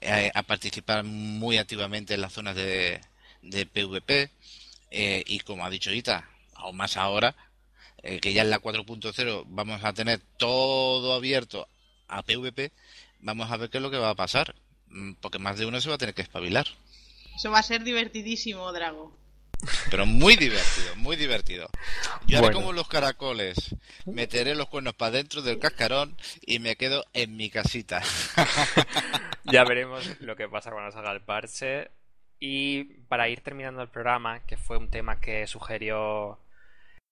eh, 0.01 0.31
a 0.35 0.43
participar 0.43 1.05
muy 1.05 1.59
activamente 1.59 2.15
en 2.15 2.23
las 2.23 2.33
zonas 2.33 2.57
de, 2.57 3.01
de 3.43 3.67
PvP 3.67 4.31
y 4.91 5.41
como 5.41 5.67
ha 5.67 5.71
dicho 5.71 5.93
Ita, 5.93 6.29
aún 6.55 6.77
más 6.77 6.97
ahora 6.97 7.35
eh, 8.07 8.21
que 8.21 8.35
ya 8.35 8.43
en 8.43 8.51
la 8.51 8.61
4.0 8.61 9.45
vamos 9.49 9.83
a 9.83 9.95
tener 9.95 10.21
todo 10.37 11.15
abierto 11.15 11.67
a 12.07 12.23
PvP, 12.23 12.71
vamos 13.21 13.51
a 13.51 13.57
ver 13.57 13.71
qué 13.71 13.79
es 13.79 13.83
lo 13.83 13.91
que 13.91 13.97
va 13.97 14.11
a 14.11 14.15
pasar. 14.15 14.55
Mm, 14.89 15.15
porque 15.23 15.39
más 15.39 15.59
de 15.59 15.65
uno 15.65 15.81
se 15.81 15.89
va 15.89 15.95
a 15.95 15.99
tener 15.99 16.15
que 16.15 16.21
espabilar. 16.21 16.67
Eso 17.35 17.51
va 17.51 17.61
a 17.61 17.63
ser 17.63 17.83
divertidísimo, 17.83 18.71
Drago. 18.73 19.17
Pero 19.91 20.07
muy 20.07 20.37
divertido, 20.37 20.97
muy 20.97 21.17
divertido. 21.17 21.69
Yo 22.27 22.39
haré 22.39 22.53
como 22.53 22.73
los 22.73 22.89
caracoles. 22.89 23.75
Meteré 24.07 24.55
los 24.55 24.69
cuernos 24.69 24.95
para 24.95 25.13
dentro 25.13 25.43
del 25.43 25.59
cascarón 25.59 26.17
y 26.43 26.59
me 26.59 26.77
quedo 26.77 27.05
en 27.13 27.37
mi 27.37 27.51
casita. 27.51 28.03
ya 29.45 29.65
veremos 29.65 30.21
lo 30.21 30.37
que 30.37 30.49
pasa 30.49 30.71
cuando 30.71 30.93
salga 30.93 31.13
el 31.13 31.23
parche. 31.23 31.91
Y 32.41 32.85
para 33.09 33.29
ir 33.29 33.41
terminando 33.41 33.83
el 33.83 33.89
programa, 33.89 34.41
que 34.41 34.57
fue 34.57 34.77
un 34.77 34.91
tema 34.91 35.21
que 35.21 35.47
sugirió 35.47 36.39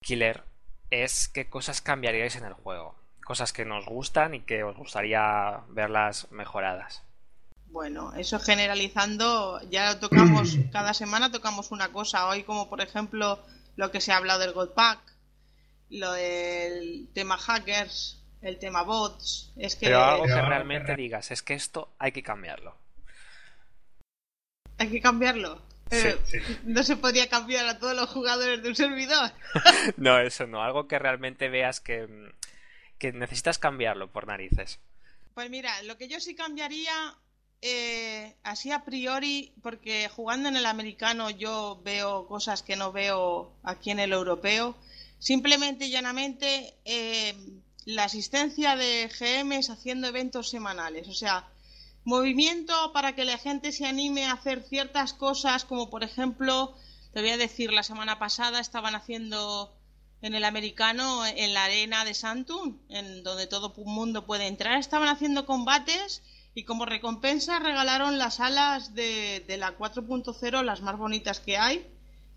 Killer, 0.03 0.43
es 0.91 1.29
qué 1.29 1.49
cosas 1.49 1.81
cambiaríais 1.81 2.37
en 2.37 2.45
el 2.45 2.53
juego. 2.53 2.97
Cosas 3.25 3.53
que 3.53 3.65
nos 3.65 3.87
gustan 3.87 4.35
y 4.35 4.41
que 4.41 4.63
os 4.65 4.77
gustaría 4.77 5.63
verlas 5.69 6.31
mejoradas. 6.33 7.03
Bueno, 7.73 8.13
eso 8.15 8.39
generalizando, 8.39 9.59
ya 9.71 9.99
tocamos, 9.99 10.57
cada 10.73 10.93
semana 10.93 11.33
tocamos 11.33 11.71
una 11.71 11.91
cosa. 11.91 12.29
Hoy, 12.29 12.43
como 12.43 12.69
por 12.69 12.83
ejemplo, 12.83 13.43
lo 13.77 13.91
que 13.91 14.03
se 14.03 14.13
ha 14.13 14.19
hablado 14.19 14.41
del 14.41 14.53
God 14.53 14.71
Pack, 14.75 15.01
lo 15.89 16.13
del 16.13 17.09
tema 17.15 17.39
hackers, 17.39 18.23
el 18.43 18.59
tema 18.59 18.83
bots. 18.83 19.53
Es 19.57 19.77
que. 19.77 19.87
Pero 19.87 20.05
algo 20.05 20.27
que 20.27 20.41
realmente 20.41 20.95
digas, 20.97 21.31
es 21.31 21.43
que 21.43 21.55
esto 21.55 21.95
hay 21.99 22.13
que 22.13 22.23
cambiarlo. 22.23 22.77
Hay 24.77 24.91
que 24.91 25.01
cambiarlo. 25.01 25.63
No 26.65 26.83
se 26.83 26.97
podía 26.97 27.29
cambiar 27.29 27.67
a 27.67 27.79
todos 27.79 27.97
los 27.97 28.09
jugadores 28.11 28.63
de 28.63 28.69
un 28.69 28.77
servidor. 28.77 29.31
no, 29.97 30.19
eso 30.19 30.47
no. 30.47 30.63
Algo 30.63 30.89
que 30.89 30.99
realmente 30.99 31.49
veas 31.49 31.81
que, 31.81 32.33
que 32.99 33.13
necesitas 33.13 33.59
cambiarlo 33.59 34.11
por 34.11 34.27
narices. 34.27 34.79
Pues 35.35 35.49
mira, 35.51 35.83
lo 35.83 35.97
que 35.97 36.09
yo 36.09 36.21
sí 36.21 36.35
cambiaría, 36.35 37.15
eh, 37.65 38.35
así 38.43 38.73
a 38.73 38.85
priori, 38.85 39.53
porque 39.63 40.09
jugando 40.09 40.49
en 40.49 40.57
el 40.57 40.67
americano 40.67 41.31
yo 41.31 41.81
veo 41.85 42.27
cosas 42.27 42.63
que 42.65 42.75
no 42.75 42.91
veo 42.91 43.53
aquí 43.63 43.93
en 43.93 44.01
el 44.01 44.13
europeo, 44.13 44.77
simplemente 45.21 45.87
y 45.87 45.91
llanamente 45.91 46.75
eh, 46.85 47.37
la 47.85 48.05
asistencia 48.05 48.75
de 48.75 49.09
GMs 49.09 49.71
haciendo 49.71 50.09
eventos 50.09 50.51
semanales. 50.51 51.07
O 51.07 51.15
sea, 51.15 51.49
movimiento 52.03 52.93
para 52.93 53.15
que 53.15 53.25
la 53.25 53.39
gente 53.39 53.71
se 53.71 53.87
anime 53.87 54.25
a 54.25 54.33
hacer 54.33 54.65
ciertas 54.65 55.13
cosas, 55.13 55.65
como 55.65 55.89
por 55.89 56.03
ejemplo, 56.03 56.77
te 57.13 57.21
voy 57.21 57.31
a 57.31 57.37
decir, 57.37 57.73
la 57.73 57.85
semana 57.85 58.19
pasada 58.19 58.59
estaban 58.59 58.97
haciendo 58.97 59.73
en 60.21 60.35
el 60.35 60.43
americano, 60.45 61.25
en 61.27 61.55
la 61.55 61.65
arena 61.67 62.05
de 62.05 62.15
Santum, 62.15 62.81
en 62.89 63.23
donde 63.23 63.47
todo 63.47 63.73
mundo 63.85 64.27
puede 64.27 64.49
entrar, 64.49 64.79
estaban 64.81 65.09
haciendo 65.09 65.47
combates 65.47 66.23
y 66.55 66.65
como 66.65 66.85
recompensa 66.85 67.59
regalaron 67.59 68.19
las 68.19 68.41
alas 68.41 68.95
de, 68.95 69.45
la 69.59 69.77
4.0, 69.77 70.63
las 70.63 70.83
más 70.83 70.97
bonitas 70.99 71.41
que 71.41 71.57
hay, 71.57 71.87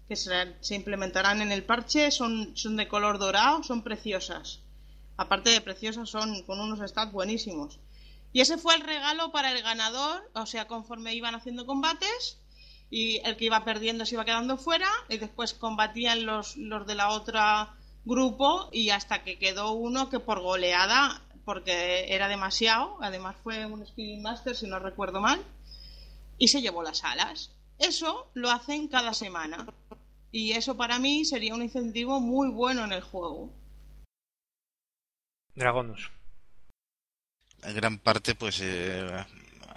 que 0.07 0.15
se, 0.15 0.55
se, 0.61 0.75
implementarán 0.75 1.41
en 1.41 1.51
el 1.51 1.63
parche, 1.63 2.11
son, 2.11 2.55
son 2.55 2.77
de 2.77 2.87
color 2.87 3.17
dorado, 3.17 3.63
son 3.63 3.83
preciosas. 3.83 4.59
Aparte 5.17 5.49
de 5.49 5.61
preciosas, 5.61 6.09
son 6.09 6.43
con 6.43 6.59
unos 6.59 6.79
stats 6.87 7.11
buenísimos. 7.11 7.79
Y 8.31 8.41
ese 8.41 8.57
fue 8.57 8.75
el 8.75 8.81
regalo 8.81 9.31
para 9.31 9.51
el 9.51 9.61
ganador, 9.63 10.29
o 10.33 10.45
sea, 10.45 10.67
conforme 10.67 11.13
iban 11.13 11.35
haciendo 11.35 11.65
combates 11.65 12.37
y 12.89 13.17
el 13.25 13.35
que 13.37 13.45
iba 13.45 13.65
perdiendo 13.65 14.05
se 14.05 14.15
iba 14.15 14.25
quedando 14.25 14.57
fuera 14.57 14.89
y 15.09 15.17
después 15.17 15.53
combatían 15.53 16.25
los, 16.25 16.55
los 16.57 16.85
de 16.85 16.95
la 16.95 17.09
otra 17.09 17.75
grupo 18.05 18.69
y 18.71 18.91
hasta 18.91 19.23
que 19.23 19.39
quedó 19.39 19.71
uno 19.71 20.09
que 20.09 20.19
por 20.19 20.41
goleada, 20.41 21.21
porque 21.45 22.13
era 22.13 22.27
demasiado, 22.27 22.97
además 23.01 23.35
fue 23.43 23.65
un 23.65 23.85
Speeding 23.85 24.21
Master 24.21 24.55
si 24.55 24.67
no 24.67 24.79
recuerdo 24.79 25.21
mal, 25.21 25.39
y 26.37 26.47
se 26.47 26.61
llevó 26.61 26.83
las 26.83 27.03
alas. 27.03 27.51
Eso 27.77 28.29
lo 28.33 28.51
hacen 28.51 28.87
cada 28.87 29.13
semana. 29.13 29.65
Y 30.31 30.51
eso 30.51 30.75
para 30.75 30.99
mí 30.99 31.23
sería 31.23 31.53
un 31.53 31.61
incentivo 31.61 32.19
muy 32.19 32.49
bueno 32.49 32.83
en 32.83 32.91
el 32.91 33.01
juego. 33.01 33.53
Dragonus. 35.53 36.11
Gran 37.61 37.99
parte 37.99 38.35
pues 38.35 38.59
eh, 38.61 39.25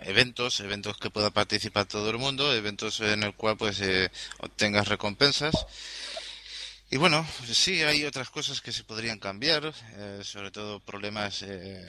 eventos, 0.01 0.61
eventos 0.61 0.99
que 0.99 1.11
pueda 1.11 1.31
participar 1.31 1.87
todo 1.87 2.11
el 2.11 2.19
mundo, 2.19 2.53
eventos 2.53 3.01
en 3.01 3.23
el 3.23 3.35
cual 3.35 3.57
pues 3.57 3.81
eh, 3.81 4.11
obtengas 4.41 4.89
recompensas 4.89 5.55
Y 6.91 6.97
bueno, 6.97 7.27
sí, 7.53 7.83
hay 7.83 8.05
otras 8.05 8.31
cosas 8.31 8.63
que 8.63 8.73
se 8.73 8.83
podrían 8.83 9.19
cambiar, 9.19 9.75
eh, 9.97 10.21
sobre 10.23 10.51
todo 10.51 10.81
problemas, 10.81 11.43
eh, 11.43 11.85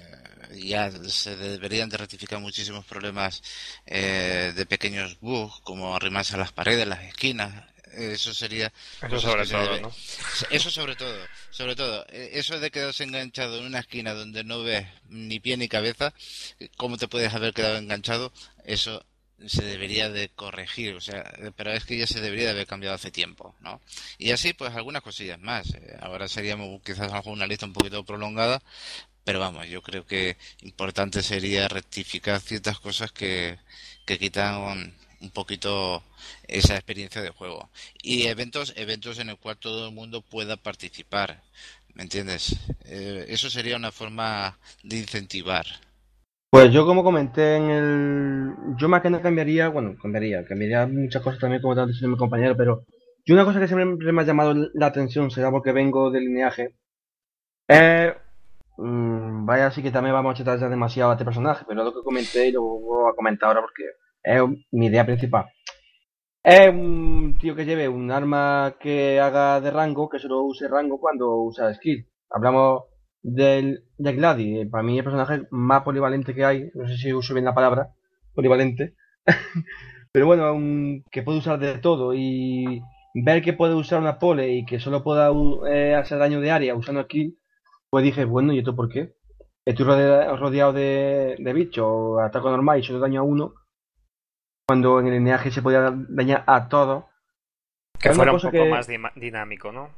ya 0.56 0.91
se 1.08 1.38
deberían 1.38 1.88
de 1.88 1.95
rectificar 1.95 2.39
muchísimos 2.41 2.84
problemas 2.84 3.41
eh, 3.86 4.52
de 4.54 4.66
pequeños 4.66 5.18
bugs, 5.22 5.62
como 5.62 5.95
arrimarse 5.95 6.36
a 6.36 6.39
las 6.39 6.52
paredes, 6.52 6.86
las 6.86 7.04
esquinas, 7.04 7.64
eso 7.93 8.34
sería 8.34 8.72
eso 9.02 9.20
sobre 9.20 9.47
todo 9.47 9.82
¿no? 9.82 9.91
eso 10.52 10.70
sobre 10.70 10.95
todo 10.95 11.18
sobre 11.50 11.76
todo 11.76 12.06
eso 12.12 12.60
de 12.60 12.70
quedarse 12.70 13.04
enganchado 13.04 13.58
en 13.58 13.66
una 13.66 13.80
esquina 13.80 14.14
donde 14.14 14.43
no 14.43 14.62
ves 14.62 14.88
ni 15.10 15.39
pie 15.39 15.58
ni 15.58 15.68
cabeza 15.68 16.14
cómo 16.78 16.97
te 16.97 17.08
puedes 17.08 17.34
haber 17.34 17.52
quedado 17.52 17.78
enganchado 17.78 18.32
eso 18.64 19.04
se 19.48 19.64
debería 19.64 20.10
de 20.10 20.30
corregir, 20.30 20.96
o 20.96 21.02
sea, 21.02 21.32
pero 21.56 21.72
es 21.72 21.86
que 21.86 21.98
ya 21.98 22.08
se 22.08 22.22
debería 22.22 22.46
de 22.46 22.52
haber 22.52 22.68
cambiado 22.68 22.96
hace 22.96 23.12
tiempo, 23.12 23.56
¿no? 23.62 23.82
Y 24.18 24.32
así, 24.32 24.54
pues 24.54 24.74
algunas 24.76 25.02
cosillas 25.02 25.40
más. 25.40 25.74
Eh, 25.74 25.98
ahora 26.02 26.28
sería 26.28 26.58
quizás 26.84 27.12
una 27.26 27.48
lista 27.48 27.66
un 27.66 27.74
poquito 27.74 28.04
prolongada, 28.04 28.62
pero 29.24 29.40
vamos, 29.40 29.68
yo 29.68 29.82
creo 29.82 30.06
que 30.06 30.38
importante 30.62 31.22
sería 31.22 31.68
rectificar 31.68 32.42
ciertas 32.42 32.80
cosas 32.80 33.12
que, 33.12 33.60
que 34.06 34.18
quitan 34.20 34.94
un, 35.22 35.30
poquito 35.32 36.04
esa 36.48 36.76
experiencia 36.76 37.22
de 37.22 37.30
juego. 37.30 37.70
Y 38.02 38.28
eventos, 38.28 38.74
eventos 38.76 39.20
en 39.20 39.30
el 39.30 39.38
cual 39.38 39.58
todo 39.58 39.88
el 39.88 39.94
mundo 39.94 40.22
pueda 40.22 40.58
participar, 40.58 41.44
¿me 41.94 42.04
entiendes? 42.04 42.56
Eh, 42.86 43.26
eso 43.30 43.50
sería 43.50 43.76
una 43.76 43.92
forma 43.92 44.58
de 44.84 44.98
incentivar 44.98 45.89
pues 46.50 46.72
yo 46.72 46.86
como 46.86 47.04
comenté 47.04 47.58
en 47.58 47.70
el... 47.70 48.54
Yo 48.78 48.89
más 48.89 49.02
que 49.02 49.10
no 49.10 49.22
cambiaría, 49.22 49.70
bueno, 49.70 49.95
cambiaría, 50.02 50.45
cambiaría 50.45 50.88
muchas 50.88 51.22
cosas 51.22 51.39
también 51.39 51.62
como 51.62 51.74
estaba 51.74 51.88
diciendo 51.88 52.16
mi 52.16 52.20
compañero, 52.20 52.56
pero 52.58 52.86
yo 53.26 53.36
una 53.36 53.45
cosa 53.45 53.60
que 53.60 53.68
siempre 53.68 54.12
me 54.12 54.22
ha 54.22 54.26
llamado 54.26 54.54
la 54.74 54.88
atención, 54.88 55.30
será 55.30 55.52
porque 55.52 55.72
vengo 55.72 56.10
del 56.10 56.26
lineaje, 56.26 56.76
eh, 57.68 58.14
vaya, 58.78 59.68
así 59.68 59.84
que 59.84 59.91
también 59.91 60.16
vamos 60.16 60.39
a 60.39 60.41
echar 60.41 60.60
ya 60.60 60.70
demasiado 60.70 61.12
a 61.12 61.14
este 61.14 61.26
personaje, 61.26 61.66
pero 61.68 61.84
lo 61.84 61.93
que 61.93 62.04
comenté 62.04 62.47
y 62.47 62.52
lo 62.52 62.62
voy 62.62 63.12
a 63.12 63.16
comentar 63.16 63.50
ahora 63.50 63.62
porque 63.62 63.84
es 64.24 64.41
mi 64.72 64.88
idea 64.88 65.06
principal. 65.06 65.45
Es 66.43 66.70
un 66.70 67.38
tío 67.39 67.56
que 67.56 67.66
lleve 67.66 67.88
un 67.88 68.10
arma 68.12 68.76
que 68.80 69.20
haga 69.20 69.60
de 69.62 69.72
rango, 69.72 70.10
que 70.10 70.20
solo 70.20 70.43
use 70.43 70.68
rango 70.68 71.00
cuando 71.00 71.36
usa 71.43 71.74
skill. 71.74 72.08
Hablamos 72.30 72.84
del, 73.22 73.84
de 73.97 74.13
Gladys. 74.13 74.67
Para 74.70 74.84
mí 74.84 74.97
el 74.97 75.03
personaje 75.03 75.47
más 75.51 75.84
polivalente 75.84 76.34
que 76.34 76.45
hay, 76.45 76.72
no 76.74 76.88
sé 76.88 76.97
si 76.97 77.13
uso 77.13 77.34
bien 77.34 77.45
la 77.45 77.55
palabra, 77.55 77.93
polivalente, 78.34 78.95
pero 80.11 80.26
bueno, 80.26 80.55
que 81.11 81.24
puede 81.24 81.39
usar 81.39 81.59
de 81.59 81.78
todo 81.80 82.13
y 82.13 82.82
ver 83.13 83.41
que 83.41 83.53
puede 83.53 83.76
usar 83.76 83.99
una 83.99 84.20
pole 84.20 84.49
y 84.53 84.65
que 84.65 84.80
solo 84.80 85.03
pueda 85.03 85.32
eh, 85.70 85.95
hacer 85.95 86.20
daño 86.20 86.41
de 86.41 86.51
área 86.51 86.76
usando 86.76 87.07
kill, 87.07 87.38
pues 87.89 88.03
dije, 88.03 88.26
bueno, 88.26 88.53
¿y 88.53 88.59
esto 88.59 88.76
por 88.76 88.89
qué? 88.89 89.13
Estoy 89.65 89.86
rodeado 89.86 90.74
de, 90.74 91.36
de 91.38 91.53
bichos, 91.53 92.20
ataco 92.22 92.49
normal 92.49 92.80
y 92.80 92.84
solo 92.84 92.99
daño 92.99 93.22
a 93.22 93.24
uno, 93.24 93.53
cuando 94.67 94.99
en 94.99 95.07
el 95.07 95.13
lineaje 95.13 95.51
se 95.51 95.61
podía 95.61 95.91
dañar 96.09 96.43
a 96.47 96.70
todos. 96.70 97.05
Que 97.99 98.13
fuera 98.13 98.34
un 98.34 98.39
poco 98.39 98.65
más 98.65 98.88
dinámico, 99.15 99.72
¿no? 99.72 99.89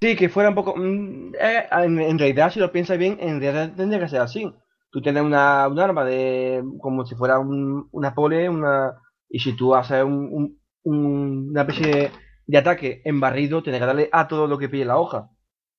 Sí, 0.00 0.16
que 0.16 0.28
fuera 0.28 0.48
un 0.48 0.54
poco... 0.54 0.74
Mm, 0.76 1.34
eh, 1.38 1.66
en, 1.70 2.18
realidad, 2.18 2.50
si 2.50 2.60
lo 2.60 2.72
piensas 2.72 2.98
bien, 2.98 3.18
en 3.20 3.40
realidad 3.40 3.74
tendría 3.76 4.00
que 4.00 4.08
ser 4.08 4.20
así. 4.20 4.50
Tú 4.90 5.02
tienes 5.02 5.22
una, 5.22 5.68
un 5.68 5.78
arma 5.78 6.04
de... 6.04 6.62
como 6.80 7.04
si 7.04 7.14
fuera 7.14 7.38
una 7.38 8.14
pole, 8.14 8.48
una... 8.48 8.94
Y 9.28 9.40
si 9.40 9.54
tú 9.54 9.74
haces 9.74 10.02
un, 10.02 10.58
una 10.82 11.60
especie 11.60 12.10
de, 12.46 12.58
ataque 12.58 13.02
en 13.04 13.20
barrido, 13.20 13.62
tienes 13.62 13.80
que 13.80 13.86
darle 13.86 14.08
a 14.10 14.26
todo 14.26 14.46
lo 14.46 14.58
que 14.58 14.68
pide 14.68 14.84
la 14.84 14.98
hoja. 14.98 15.30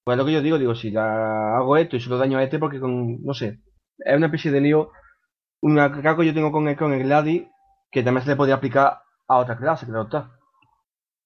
Pues 0.05 0.17
lo 0.17 0.25
que 0.25 0.31
yo 0.31 0.41
digo, 0.41 0.57
digo, 0.57 0.75
si 0.75 0.91
la 0.91 1.57
hago 1.57 1.77
esto 1.77 1.95
y 1.95 1.99
solo 1.99 2.17
daño 2.17 2.37
a 2.37 2.43
este 2.43 2.59
porque 2.59 2.79
con... 2.79 3.23
no 3.23 3.33
sé. 3.33 3.59
Es 3.97 4.15
una 4.15 4.27
especie 4.27 4.51
de 4.51 4.61
lío... 4.61 4.91
Una 5.63 5.91
que 5.91 6.25
yo 6.25 6.33
tengo 6.33 6.51
con 6.51 6.67
el, 6.67 6.75
con 6.75 6.93
el 6.93 7.03
Gladi 7.03 7.47
que 7.91 8.03
también 8.03 8.23
se 8.23 8.29
le 8.29 8.35
podría 8.35 8.55
aplicar 8.55 9.01
a 9.27 9.37
otra 9.37 9.57
clase, 9.57 9.85
claro 9.85 10.03
está. 10.03 10.31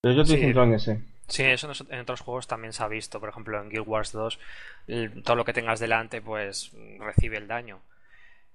Pero 0.01 0.15
yo 0.15 0.21
estoy 0.23 0.39
centrado 0.39 0.67
en 0.67 0.73
ese. 0.73 1.14
Sí, 1.27 1.43
eso 1.43 1.71
en 1.89 1.99
otros 1.99 2.21
juegos 2.21 2.47
también 2.47 2.73
se 2.73 2.83
ha 2.83 2.87
visto. 2.87 3.19
Por 3.19 3.29
ejemplo, 3.29 3.59
en 3.61 3.69
Guild 3.69 3.87
Wars 3.87 4.11
2, 4.11 4.39
todo 5.23 5.35
lo 5.35 5.45
que 5.45 5.53
tengas 5.53 5.79
delante, 5.79 6.21
pues 6.21 6.71
recibe 6.99 7.37
el 7.37 7.47
daño. 7.47 7.81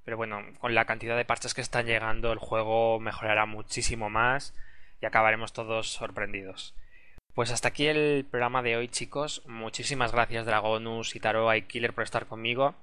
Pero 0.05 0.17
bueno, 0.17 0.43
con 0.61 0.75
la 0.75 0.85
cantidad 0.85 1.17
de 1.17 1.25
parches 1.25 1.55
que 1.55 1.61
están 1.61 1.87
llegando, 1.87 2.33
el 2.33 2.39
juego 2.39 3.01
mejorará 3.01 3.47
muchísimo 3.47 4.09
más 4.09 4.55
y 5.01 5.07
acabaremos 5.07 5.53
todos 5.53 5.91
sorprendidos. 5.91 6.75
Pues 7.35 7.51
hasta 7.51 7.69
aquí 7.69 7.87
el 7.87 8.27
programa 8.31 8.63
de 8.63 8.77
hoy, 8.77 8.89
chicos. 8.89 9.43
Muchísimas 9.47 10.13
gracias, 10.13 10.47
Dragonus, 10.47 11.15
Itaroa 11.15 11.57
y 11.57 11.63
Killer, 11.63 11.93
por 11.93 12.05
estar 12.05 12.27
conmigo. 12.27 12.75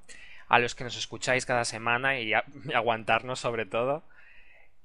A 0.48 0.60
los 0.60 0.76
que 0.76 0.84
nos 0.84 0.98
escucháis 0.98 1.46
cada 1.46 1.66
semana 1.66 2.20
y 2.20 2.34
aguantarnos, 2.74 3.40
sobre 3.40 3.66
todo. 3.66 4.04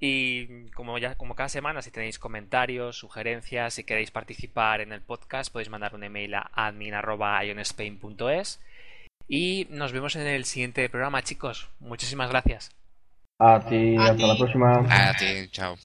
Y 0.05 0.69
como 0.71 0.97
ya 0.97 1.15
como 1.15 1.33
cada 1.33 1.47
semana, 1.47 1.81
si 1.81 1.89
tenéis 1.89 2.19
comentarios, 2.19 2.97
sugerencias, 2.97 3.75
si 3.75 3.85
queréis 3.85 4.11
participar 4.11 4.81
en 4.81 4.91
el 4.91 4.99
podcast, 4.99 5.49
podéis 5.49 5.69
mandar 5.69 5.95
un 5.95 6.03
email 6.03 6.35
a 6.35 6.51
admin@ionspain.es 6.53 8.59
y 9.29 9.65
nos 9.69 9.93
vemos 9.93 10.17
en 10.17 10.27
el 10.27 10.43
siguiente 10.43 10.89
programa, 10.89 11.23
chicos. 11.23 11.69
Muchísimas 11.79 12.29
gracias. 12.29 12.75
A 13.39 13.61
ti, 13.61 13.95
hasta 13.97 14.27
la 14.27 14.35
próxima. 14.35 14.85
A 14.89 15.13
ti, 15.13 15.47
chao. 15.51 15.77